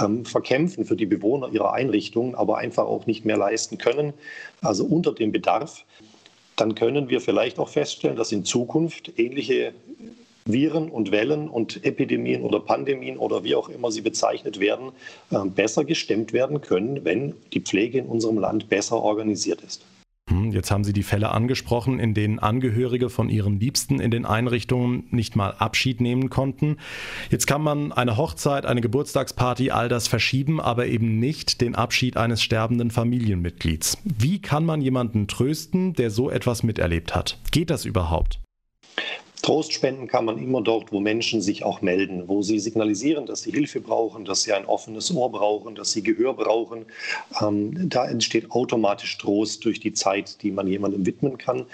ähm, 0.00 0.24
verkämpfen 0.24 0.84
für 0.84 0.96
die 0.96 1.06
Bewohner 1.06 1.48
ihrer 1.52 1.72
Einrichtungen, 1.72 2.34
aber 2.34 2.58
einfach 2.58 2.84
auch 2.84 3.06
nicht 3.06 3.24
mehr 3.24 3.36
leisten 3.36 3.78
können, 3.78 4.12
also 4.60 4.84
unter 4.84 5.12
dem 5.12 5.32
Bedarf, 5.32 5.84
dann 6.56 6.74
können 6.74 7.08
wir 7.08 7.20
vielleicht 7.20 7.58
auch 7.58 7.68
feststellen, 7.68 8.16
dass 8.16 8.32
in 8.32 8.44
Zukunft 8.44 9.12
ähnliche 9.18 9.74
Viren 10.46 10.90
und 10.90 11.10
Wellen 11.10 11.48
und 11.48 11.84
Epidemien 11.84 12.42
oder 12.42 12.60
Pandemien 12.60 13.18
oder 13.18 13.42
wie 13.44 13.56
auch 13.56 13.68
immer 13.68 13.90
sie 13.90 14.00
bezeichnet 14.00 14.60
werden, 14.60 14.92
äh, 15.30 15.44
besser 15.44 15.84
gestemmt 15.84 16.32
werden 16.32 16.60
können, 16.60 17.04
wenn 17.04 17.34
die 17.52 17.60
Pflege 17.60 17.98
in 17.98 18.06
unserem 18.06 18.38
Land 18.38 18.68
besser 18.68 19.02
organisiert 19.02 19.60
ist. 19.62 19.84
Jetzt 20.56 20.70
haben 20.70 20.84
Sie 20.84 20.94
die 20.94 21.02
Fälle 21.02 21.32
angesprochen, 21.32 22.00
in 22.00 22.14
denen 22.14 22.38
Angehörige 22.38 23.10
von 23.10 23.28
ihren 23.28 23.60
Liebsten 23.60 24.00
in 24.00 24.10
den 24.10 24.24
Einrichtungen 24.24 25.04
nicht 25.10 25.36
mal 25.36 25.50
Abschied 25.50 26.00
nehmen 26.00 26.30
konnten. 26.30 26.78
Jetzt 27.30 27.46
kann 27.46 27.60
man 27.60 27.92
eine 27.92 28.16
Hochzeit, 28.16 28.64
eine 28.64 28.80
Geburtstagsparty, 28.80 29.70
all 29.70 29.90
das 29.90 30.08
verschieben, 30.08 30.58
aber 30.58 30.86
eben 30.86 31.20
nicht 31.20 31.60
den 31.60 31.74
Abschied 31.74 32.16
eines 32.16 32.42
sterbenden 32.42 32.90
Familienmitglieds. 32.90 33.98
Wie 34.04 34.40
kann 34.40 34.64
man 34.64 34.80
jemanden 34.80 35.28
trösten, 35.28 35.92
der 35.92 36.10
so 36.10 36.30
etwas 36.30 36.62
miterlebt 36.62 37.14
hat? 37.14 37.38
Geht 37.52 37.68
das 37.68 37.84
überhaupt? 37.84 38.40
Trost 39.46 39.72
spenden 39.72 40.08
kann 40.08 40.24
man 40.24 40.38
immer 40.38 40.60
dort, 40.60 40.90
wo 40.90 40.98
Menschen 40.98 41.40
sich 41.40 41.62
auch 41.62 41.80
melden, 41.80 42.26
wo 42.26 42.42
sie 42.42 42.58
signalisieren, 42.58 43.26
dass 43.26 43.42
sie 43.42 43.52
Hilfe 43.52 43.80
brauchen, 43.80 44.24
dass 44.24 44.42
sie 44.42 44.52
ein 44.52 44.66
offenes 44.66 45.14
Ohr 45.14 45.30
brauchen, 45.30 45.76
dass 45.76 45.92
sie 45.92 46.02
Gehör 46.02 46.34
brauchen. 46.34 46.86
Ähm, 47.40 47.88
da 47.88 48.08
entsteht 48.08 48.50
automatisch 48.50 49.16
Trost 49.18 49.64
durch 49.64 49.78
die 49.78 49.92
Zeit, 49.92 50.42
die 50.42 50.50
man 50.50 50.66
jemandem 50.66 51.06
widmen 51.06 51.38
kann. 51.38 51.64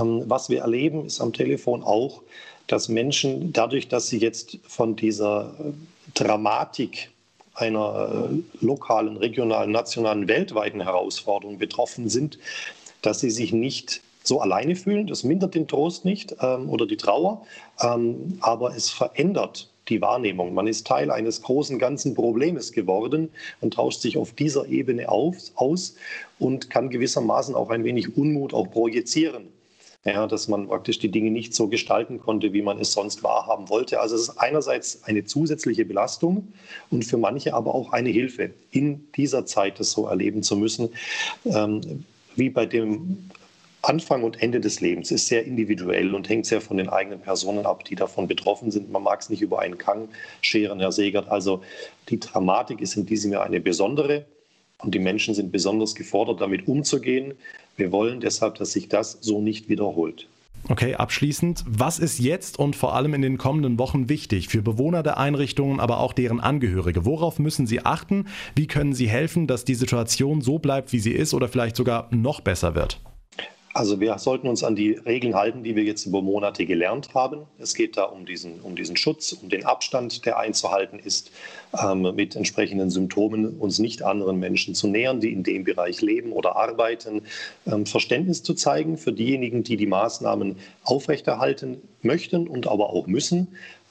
Ähm, 0.00 0.22
was 0.26 0.48
wir 0.48 0.60
erleben, 0.60 1.06
ist 1.06 1.20
am 1.20 1.32
Telefon 1.32 1.82
auch, 1.82 2.22
dass 2.68 2.88
Menschen 2.88 3.52
dadurch, 3.52 3.88
dass 3.88 4.06
sie 4.06 4.18
jetzt 4.18 4.56
von 4.68 4.94
dieser 4.94 5.56
äh, 5.58 5.72
Dramatik 6.14 7.10
einer 7.54 8.30
äh, 8.30 8.64
lokalen, 8.64 9.16
regionalen, 9.16 9.72
nationalen, 9.72 10.28
weltweiten 10.28 10.82
Herausforderung 10.82 11.58
betroffen 11.58 12.08
sind, 12.08 12.38
dass 13.02 13.18
sie 13.18 13.30
sich 13.30 13.52
nicht 13.52 14.02
so 14.28 14.40
alleine 14.40 14.76
fühlen. 14.76 15.06
Das 15.06 15.24
mindert 15.24 15.54
den 15.54 15.66
Trost 15.66 16.04
nicht 16.04 16.36
ähm, 16.40 16.68
oder 16.68 16.86
die 16.86 16.96
Trauer, 16.96 17.44
ähm, 17.80 18.38
aber 18.40 18.76
es 18.76 18.90
verändert 18.90 19.70
die 19.88 20.00
Wahrnehmung. 20.00 20.54
Man 20.54 20.66
ist 20.66 20.86
Teil 20.86 21.10
eines 21.10 21.42
großen 21.42 21.78
ganzen 21.78 22.14
Problems 22.14 22.72
geworden 22.72 23.30
und 23.60 23.74
tauscht 23.74 24.00
sich 24.00 24.16
auf 24.16 24.32
dieser 24.32 24.66
Ebene 24.66 25.08
auf, 25.08 25.36
aus 25.54 25.96
und 26.38 26.70
kann 26.70 26.90
gewissermaßen 26.90 27.54
auch 27.54 27.70
ein 27.70 27.84
wenig 27.84 28.16
Unmut 28.16 28.54
auch 28.54 28.70
projizieren. 28.70 29.48
Ja, 30.04 30.26
dass 30.26 30.46
man 30.46 30.68
praktisch 30.68 31.00
die 31.00 31.10
Dinge 31.10 31.30
nicht 31.30 31.54
so 31.54 31.66
gestalten 31.66 32.20
konnte, 32.20 32.52
wie 32.52 32.62
man 32.62 32.78
es 32.78 32.92
sonst 32.92 33.24
wahrhaben 33.24 33.68
wollte. 33.68 34.00
Also 34.00 34.14
es 34.14 34.22
ist 34.22 34.38
einerseits 34.38 35.02
eine 35.02 35.24
zusätzliche 35.24 35.84
Belastung 35.84 36.52
und 36.90 37.04
für 37.04 37.18
manche 37.18 37.52
aber 37.52 37.74
auch 37.74 37.92
eine 37.92 38.08
Hilfe, 38.08 38.50
in 38.70 39.08
dieser 39.16 39.44
Zeit 39.44 39.80
das 39.80 39.90
so 39.90 40.06
erleben 40.06 40.42
zu 40.42 40.56
müssen. 40.56 40.90
Ähm, 41.44 42.04
wie 42.36 42.48
bei 42.48 42.64
dem 42.64 43.28
Anfang 43.82 44.24
und 44.24 44.42
Ende 44.42 44.60
des 44.60 44.80
Lebens 44.80 45.10
ist 45.10 45.28
sehr 45.28 45.44
individuell 45.44 46.14
und 46.14 46.28
hängt 46.28 46.46
sehr 46.46 46.60
von 46.60 46.76
den 46.76 46.88
eigenen 46.88 47.20
Personen 47.20 47.64
ab, 47.64 47.84
die 47.84 47.94
davon 47.94 48.26
betroffen 48.26 48.70
sind. 48.70 48.90
Man 48.90 49.02
mag 49.02 49.20
es 49.20 49.30
nicht 49.30 49.40
über 49.40 49.60
einen 49.60 49.78
Kang 49.78 50.08
scheren, 50.40 50.80
Herr 50.80 50.92
Segert. 50.92 51.28
Also 51.28 51.62
die 52.08 52.18
Dramatik 52.18 52.80
ist 52.80 52.96
in 52.96 53.06
diesem 53.06 53.32
Jahr 53.32 53.44
eine 53.44 53.60
besondere 53.60 54.26
und 54.78 54.94
die 54.94 54.98
Menschen 54.98 55.34
sind 55.34 55.52
besonders 55.52 55.94
gefordert, 55.94 56.40
damit 56.40 56.66
umzugehen. 56.66 57.34
Wir 57.76 57.92
wollen 57.92 58.20
deshalb, 58.20 58.56
dass 58.56 58.72
sich 58.72 58.88
das 58.88 59.18
so 59.20 59.40
nicht 59.40 59.68
wiederholt. 59.68 60.28
Okay, 60.68 60.96
abschließend, 60.96 61.64
was 61.66 62.00
ist 62.00 62.18
jetzt 62.18 62.58
und 62.58 62.74
vor 62.74 62.94
allem 62.94 63.14
in 63.14 63.22
den 63.22 63.38
kommenden 63.38 63.78
Wochen 63.78 64.08
wichtig 64.08 64.48
für 64.48 64.60
Bewohner 64.60 65.04
der 65.04 65.16
Einrichtungen, 65.16 65.78
aber 65.78 66.00
auch 66.00 66.12
deren 66.12 66.40
Angehörige? 66.40 67.04
Worauf 67.04 67.38
müssen 67.38 67.66
sie 67.66 67.86
achten? 67.86 68.26
Wie 68.56 68.66
können 68.66 68.92
sie 68.92 69.08
helfen, 69.08 69.46
dass 69.46 69.64
die 69.64 69.76
Situation 69.76 70.40
so 70.40 70.58
bleibt, 70.58 70.92
wie 70.92 70.98
sie 70.98 71.12
ist 71.12 71.32
oder 71.32 71.48
vielleicht 71.48 71.76
sogar 71.76 72.08
noch 72.10 72.40
besser 72.40 72.74
wird? 72.74 73.00
Also 73.78 74.00
wir 74.00 74.18
sollten 74.18 74.48
uns 74.48 74.64
an 74.64 74.74
die 74.74 74.90
Regeln 74.90 75.36
halten, 75.36 75.62
die 75.62 75.76
wir 75.76 75.84
jetzt 75.84 76.04
über 76.04 76.20
Monate 76.20 76.66
gelernt 76.66 77.14
haben. 77.14 77.42
Es 77.60 77.74
geht 77.74 77.96
da 77.96 78.02
um 78.02 78.26
diesen, 78.26 78.60
um 78.60 78.74
diesen 78.74 78.96
Schutz, 78.96 79.32
um 79.32 79.50
den 79.50 79.64
Abstand, 79.66 80.26
der 80.26 80.36
einzuhalten 80.36 80.98
ist, 80.98 81.30
ähm, 81.80 82.12
mit 82.16 82.34
entsprechenden 82.34 82.90
Symptomen 82.90 83.56
uns 83.60 83.78
nicht 83.78 84.02
anderen 84.02 84.40
Menschen 84.40 84.74
zu 84.74 84.88
nähern, 84.88 85.20
die 85.20 85.32
in 85.32 85.44
dem 85.44 85.62
Bereich 85.62 86.02
leben 86.02 86.32
oder 86.32 86.56
arbeiten. 86.56 87.22
Ähm, 87.68 87.86
Verständnis 87.86 88.42
zu 88.42 88.54
zeigen 88.54 88.98
für 88.98 89.12
diejenigen, 89.12 89.62
die 89.62 89.76
die 89.76 89.86
Maßnahmen 89.86 90.56
aufrechterhalten 90.82 91.80
möchten 92.02 92.48
und 92.48 92.66
aber 92.66 92.90
auch 92.90 93.06
müssen 93.06 93.46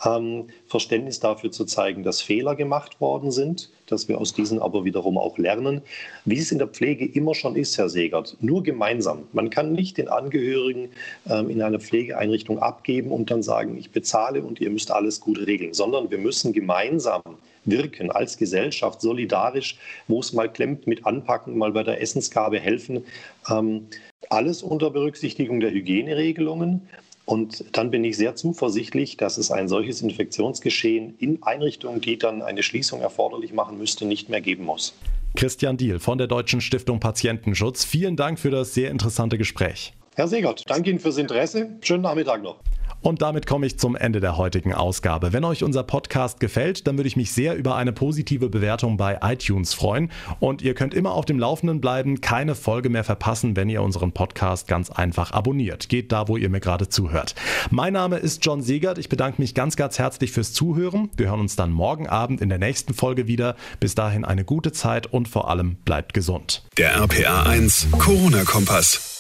ähm, 0.06 0.48
Verständnis 0.68 1.20
dafür 1.20 1.52
zu 1.52 1.66
zeigen, 1.66 2.04
dass 2.04 2.22
Fehler 2.22 2.56
gemacht 2.56 3.00
worden 3.02 3.32
sind, 3.32 3.70
dass 3.88 4.08
wir 4.08 4.20
aus 4.20 4.34
diesen 4.34 4.60
aber 4.60 4.86
wiederum 4.86 5.18
auch 5.18 5.38
lernen, 5.38 5.82
wie 6.26 6.38
es 6.38 6.52
in 6.52 6.60
der 6.60 6.68
Pflege 6.68 7.06
immer 7.06 7.34
schon 7.34 7.56
ist, 7.56 7.78
Herr 7.78 7.90
Segert, 7.90 8.38
nur 8.40 8.64
gemeinsam. 8.64 9.24
Man 9.34 9.50
kann 9.50 9.74
nicht 9.74 9.98
den 9.98 10.08
Angehörigen 10.08 10.90
ähm, 11.30 11.50
in 11.50 11.62
einer 11.62 11.80
Pflegeeinrichtung 11.80 12.60
abgeben 12.60 13.12
und 13.12 13.32
dann 13.32 13.44
sagen, 13.44 13.78
ich 13.78 13.92
bezahle 13.92 14.42
und 14.42 14.62
ihr 14.62 14.70
müsst 14.70 14.92
alles 14.92 15.20
gut 15.20 15.40
regeln, 15.46 15.74
sondern 15.74 16.12
wir 16.12 16.18
müssen 16.18 16.54
gemeinsam 16.54 17.22
wirken 17.66 18.12
als 18.12 18.38
Gesellschaft, 18.38 19.02
solidarisch, 19.02 19.78
wo 20.08 20.20
es 20.20 20.34
mal 20.34 20.52
klemmt, 20.52 20.88
mit 20.88 21.06
anpacken, 21.06 21.58
mal 21.58 21.72
bei 21.72 21.84
der 21.84 22.02
Essensgabe 22.02 22.60
helfen. 22.60 23.04
Ähm, 23.50 23.88
alles 24.30 24.62
unter 24.62 24.90
Berücksichtigung 24.90 25.60
der 25.60 25.72
Hygieneregelungen 25.72 26.88
und 27.28 27.66
dann 27.74 27.92
bin 27.92 28.06
ich 28.06 28.16
sehr 28.16 28.38
zuversichtlich, 28.38 29.18
dass 29.18 29.38
es 29.38 29.52
ein 29.52 29.68
solches 29.68 30.02
Infektionsgeschehen 30.02 31.16
in 31.20 31.44
Einrichtungen, 31.44 32.00
die 32.00 32.18
dann 32.18 32.42
eine 32.42 32.64
Schließung 32.64 33.02
erforderlich 33.02 33.52
machen 33.52 33.78
müsste, 33.78 34.06
nicht 34.06 34.30
mehr 34.30 34.40
geben 34.40 34.64
muss. 34.64 34.94
Christian 35.36 35.76
Diel 35.76 36.00
von 36.00 36.18
der 36.18 36.28
Deutschen 36.28 36.62
Stiftung 36.62 37.02
Patientenschutz, 37.02 37.84
vielen 37.84 38.16
Dank 38.16 38.40
für 38.40 38.50
das 38.50 38.74
sehr 38.74 38.92
interessante 38.92 39.38
Gespräch. 39.38 39.92
Herr 40.16 40.30
Segert, 40.30 40.64
danke 40.68 40.90
Ihnen 40.90 41.00
fürs 41.00 41.18
Interesse. 41.18 41.78
Schönen 41.82 42.04
Nachmittag 42.04 42.42
noch. 42.42 42.62
Und 43.08 43.22
damit 43.22 43.48
komme 43.48 43.66
ich 43.66 43.80
zum 43.80 43.96
Ende 43.96 44.20
der 44.20 44.36
heutigen 44.36 44.74
Ausgabe. 44.74 45.32
Wenn 45.32 45.46
euch 45.46 45.64
unser 45.64 45.84
Podcast 45.84 46.42
gefällt, 46.42 46.88
dann 46.88 46.98
würde 46.98 47.08
ich 47.08 47.16
mich 47.16 47.32
sehr 47.32 47.56
über 47.56 47.78
eine 47.78 47.94
positive 47.94 48.50
Bewertung 48.50 48.98
bei 48.98 49.20
iTunes 49.24 49.74
freuen. 49.74 50.12
Und 50.42 50.62
ihr 50.62 50.74
könnt 50.74 50.94
immer 50.94 51.14
auf 51.14 51.24
dem 51.24 51.40
Laufenden 51.40 51.80
bleiben, 51.80 52.20
keine 52.20 52.54
Folge 52.54 52.90
mehr 52.90 53.06
verpassen, 53.06 53.56
wenn 53.56 53.70
ihr 53.70 53.82
unseren 53.82 54.12
Podcast 54.12 54.68
ganz 54.68 54.90
einfach 54.90 55.32
abonniert. 55.32 55.88
Geht 55.88 56.12
da, 56.12 56.28
wo 56.28 56.36
ihr 56.36 56.50
mir 56.50 56.60
gerade 56.60 56.90
zuhört. 56.90 57.34
Mein 57.70 57.94
Name 57.94 58.18
ist 58.18 58.44
John 58.44 58.62
Segert. 58.62 58.98
Ich 58.98 59.08
bedanke 59.08 59.42
mich 59.42 59.56
ganz, 59.56 59.78
ganz 59.78 59.98
herzlich 60.00 60.34
fürs 60.34 60.52
Zuhören. 60.52 61.10
Wir 61.16 61.28
hören 61.28 61.40
uns 61.40 61.56
dann 61.56 61.72
morgen 61.72 62.08
Abend 62.08 62.42
in 62.42 62.50
der 62.50 62.60
nächsten 62.60 62.94
Folge 62.94 63.26
wieder. 63.26 63.56
Bis 63.80 63.96
dahin 63.96 64.26
eine 64.26 64.44
gute 64.44 64.74
Zeit 64.74 65.08
und 65.08 65.30
vor 65.30 65.50
allem 65.50 65.76
bleibt 65.86 66.14
gesund. 66.14 66.66
Der 66.78 66.98
RPA 66.98 67.44
1 67.44 67.88
Corona-Kompass. 67.94 69.17